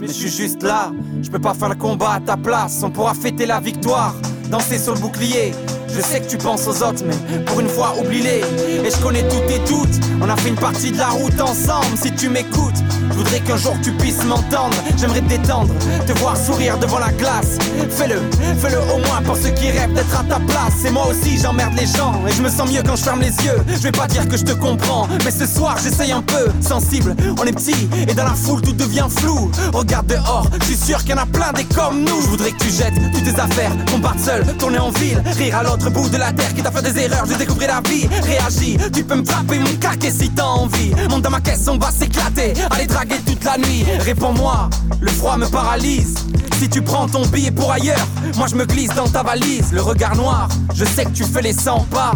Mais 0.00 0.06
je 0.06 0.12
suis 0.12 0.30
juste 0.30 0.62
là, 0.62 0.90
je 1.22 1.30
peux 1.30 1.38
pas 1.38 1.52
faire 1.52 1.68
le 1.68 1.74
combat 1.74 2.12
à 2.14 2.20
ta 2.20 2.36
place. 2.36 2.80
On 2.82 2.90
pourra 2.90 3.12
fêter 3.14 3.44
la 3.44 3.60
victoire, 3.60 4.14
danser 4.50 4.78
sur 4.78 4.94
le 4.94 5.00
bouclier. 5.00 5.52
Je 5.88 6.00
sais 6.00 6.20
que 6.20 6.26
tu 6.28 6.38
penses 6.38 6.66
aux 6.66 6.82
autres, 6.82 7.04
mais 7.06 7.44
pour 7.44 7.60
une 7.60 7.68
fois, 7.68 7.94
oublie-les. 8.00 8.40
Et 8.84 8.90
je 8.90 9.02
connais 9.02 9.22
toutes 9.28 9.50
et 9.50 9.60
toutes, 9.66 10.00
on 10.22 10.28
a 10.28 10.36
fait 10.36 10.48
une 10.48 10.56
partie 10.56 10.92
de 10.92 10.98
la 10.98 11.08
route 11.08 11.40
ensemble. 11.40 11.96
Si 11.96 12.10
tu 12.12 12.30
m'écoutes, 12.30 12.82
Je 13.10 13.14
voudrais 13.16 13.40
qu'un 13.40 13.56
jour 13.56 13.74
tu 13.82 13.92
puisses 13.92 14.24
m'entendre. 14.24 14.76
J'aimerais 14.96 15.20
te 15.20 15.28
détendre, 15.28 15.72
te 16.06 16.12
voir 16.18 16.36
sourire 16.36 16.78
devant 16.78 16.98
la 16.98 17.12
glace. 17.12 17.58
Fais-le, 17.90 18.20
fais-le 18.58 18.78
au 18.92 18.98
moins 18.98 19.22
pour 19.24 19.36
ceux 19.36 19.50
qui 19.50 19.70
rêvent 19.70 19.94
d'être 19.94 20.18
à 20.18 20.24
ta 20.24 20.40
place. 20.40 20.84
Et 20.84 20.90
moi 20.90 21.06
aussi 21.08 21.38
j'emmerde 21.38 21.74
les 21.78 21.86
gens 21.86 22.14
et 22.28 22.32
je 22.32 22.42
me 22.42 22.48
sens 22.48 22.70
mieux 22.70 22.82
quand 22.82 22.96
je 22.96 23.02
ferme 23.02 23.20
les 23.20 23.34
yeux. 23.44 23.62
Je 23.68 23.82
vais 23.82 23.92
pas 23.92 24.06
dire 24.06 24.28
que 24.28 24.36
je 24.36 24.44
te 24.44 24.52
comprends, 24.52 25.08
mais 25.24 25.30
ce 25.30 25.46
soir 25.46 25.76
j'essaye 25.82 26.12
un 26.12 26.22
peu. 26.22 26.48
Sensible, 26.60 27.14
on 27.38 27.44
est 27.44 27.52
petit 27.52 27.88
et 28.08 28.14
dans 28.14 28.24
la 28.24 28.34
foule 28.34 28.62
tout 28.62 28.72
devient 28.72 29.06
flou. 29.08 29.50
Regarde 29.72 30.06
dehors, 30.06 30.48
je 30.60 30.66
suis 30.66 30.76
sûr 30.76 30.98
qu'il 30.98 31.10
y 31.10 31.14
en 31.14 31.22
a 31.22 31.26
plein 31.26 31.52
des 31.52 31.64
comme 31.64 32.00
nous. 32.00 32.20
Je 32.22 32.28
voudrais 32.28 32.52
que 32.52 32.64
tu 32.64 32.70
jettes 32.70 32.94
toutes 33.12 33.24
tes 33.24 33.40
affaires, 33.40 33.72
qu'on 33.90 34.00
parte 34.00 34.20
seul, 34.20 34.44
tourner 34.58 34.78
en 34.78 34.90
ville, 34.90 35.22
rire 35.36 35.58
à 35.58 35.62
l'autre 35.62 35.90
bout 35.90 36.08
de 36.08 36.16
la 36.16 36.32
terre 36.32 36.54
qui 36.54 36.62
t'a 36.62 36.70
fait 36.70 36.82
des 36.82 37.04
erreurs. 37.04 37.24
Je 37.26 37.34
découvrir 37.36 37.68
la 37.68 37.88
vie, 37.88 38.08
réagis. 38.22 38.78
Tu 38.92 39.04
peux 39.04 39.16
me 39.16 39.24
frapper 39.24 39.58
mon 39.58 39.74
caquet 39.80 40.10
si 40.10 40.30
t'as 40.30 40.44
envie. 40.44 40.92
Monte 41.10 41.22
dans 41.22 41.30
ma 41.30 41.40
caisse, 41.40 41.66
on 41.68 41.78
va 41.78 41.90
s'éclater. 41.90 42.54
Allez 42.70 42.86
toute 43.26 43.44
la 43.44 43.58
nuit. 43.58 43.84
Réponds-moi, 44.00 44.70
le 45.00 45.10
froid 45.10 45.36
me 45.36 45.46
paralyse. 45.46 46.14
Si 46.58 46.68
tu 46.68 46.80
prends 46.82 47.06
ton 47.06 47.26
billet 47.26 47.50
pour 47.50 47.70
ailleurs, 47.70 48.06
moi 48.36 48.46
je 48.48 48.54
me 48.54 48.64
glisse 48.64 48.94
dans 48.94 49.08
ta 49.08 49.22
valise. 49.22 49.72
Le 49.72 49.82
regard 49.82 50.16
noir, 50.16 50.48
je 50.74 50.84
sais 50.84 51.04
que 51.04 51.10
tu 51.10 51.24
fais 51.24 51.42
les 51.42 51.52
100 51.52 51.86
pas. 51.90 52.12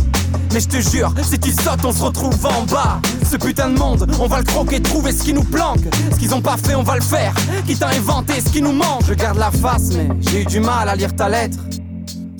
Mais 0.52 0.60
je 0.60 0.68
te 0.68 0.80
jure, 0.80 1.12
si 1.22 1.38
tu 1.38 1.52
sautes, 1.52 1.84
on 1.84 1.92
se 1.92 2.02
retrouve 2.02 2.46
en 2.46 2.62
bas. 2.62 3.00
Ce 3.28 3.36
putain 3.36 3.70
de 3.70 3.78
monde, 3.78 4.10
on 4.20 4.26
va 4.26 4.38
le 4.38 4.44
croquer, 4.44 4.80
trouver 4.80 5.12
ce 5.12 5.22
qui 5.22 5.34
nous 5.34 5.44
planque. 5.44 5.84
Ce 6.12 6.16
qu'ils 6.18 6.34
ont 6.34 6.40
pas 6.40 6.56
fait, 6.56 6.74
on 6.74 6.82
va 6.82 6.94
le 6.94 7.02
faire. 7.02 7.34
Qui 7.66 7.76
t'a 7.76 7.88
inventé 7.88 8.34
ce 8.40 8.50
qui 8.50 8.62
nous 8.62 8.72
manque. 8.72 9.02
Je 9.06 9.14
garde 9.14 9.38
la 9.38 9.50
face, 9.50 9.90
mais 9.92 10.08
j'ai 10.20 10.42
eu 10.42 10.44
du 10.44 10.60
mal 10.60 10.88
à 10.88 10.96
lire 10.96 11.14
ta 11.14 11.28
lettre. 11.28 11.58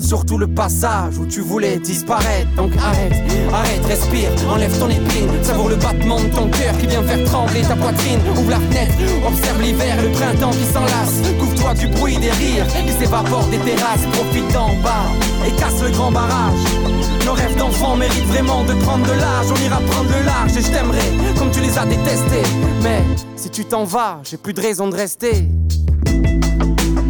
Surtout 0.01 0.39
le 0.39 0.47
passage 0.47 1.19
où 1.19 1.27
tu 1.27 1.41
voulais 1.41 1.79
disparaître. 1.79 2.49
Donc 2.57 2.73
arrête, 2.77 3.13
arrête, 3.53 3.85
respire, 3.87 4.31
enlève 4.49 4.77
ton 4.79 4.89
épine. 4.89 5.29
Savoure 5.43 5.69
le 5.69 5.77
battement 5.77 6.21
de 6.21 6.29
ton 6.29 6.49
cœur 6.49 6.77
qui 6.79 6.87
vient 6.87 7.03
faire 7.03 7.25
trembler 7.25 7.63
ta 7.63 7.77
poitrine. 7.77 8.21
Ouvre 8.37 8.51
la 8.51 8.61
fenêtre, 8.61 8.95
observe 9.27 9.61
l'hiver 9.61 9.97
le 10.03 10.11
printemps 10.11 10.51
qui 10.51 10.65
s'enlace. 10.73 11.21
Couvre-toi 11.39 11.75
du 11.75 11.89
bruit 11.89 12.17
des 12.17 12.31
rires 12.31 12.67
qui 12.67 12.93
s'évaporent 12.93 13.49
des 13.49 13.59
terrasses. 13.59 14.07
Profite 14.13 14.53
d'en 14.53 14.75
bas 14.83 15.07
et 15.47 15.51
casse 15.53 15.83
le 15.83 15.91
grand 15.91 16.13
barrage. 16.13 16.59
Nos 17.27 17.33
rêves 17.35 17.57
d'enfants 17.57 17.97
méritent 17.97 18.29
vraiment 18.29 18.65
de 18.65 18.73
prendre 18.75 19.05
de 19.05 19.13
l'âge. 19.13 19.47
On 19.51 19.65
ira 19.67 19.81
prendre 19.91 20.11
le 20.19 20.25
large 20.25 20.57
et 20.57 20.63
je 20.63 20.71
t'aimerai 20.71 21.35
comme 21.39 21.51
tu 21.51 21.61
les 21.61 21.77
as 21.77 21.85
détestés. 21.85 22.49
Mais 22.83 23.03
si 23.37 23.51
tu 23.51 23.65
t'en 23.65 23.85
vas, 23.85 24.21
j'ai 24.23 24.37
plus 24.37 24.55
de 24.55 24.61
raison 24.61 24.89
de 24.89 24.97
rester. 24.97 25.49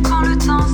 Quand 0.03 0.23
le 0.23 0.37
temps 0.39 0.67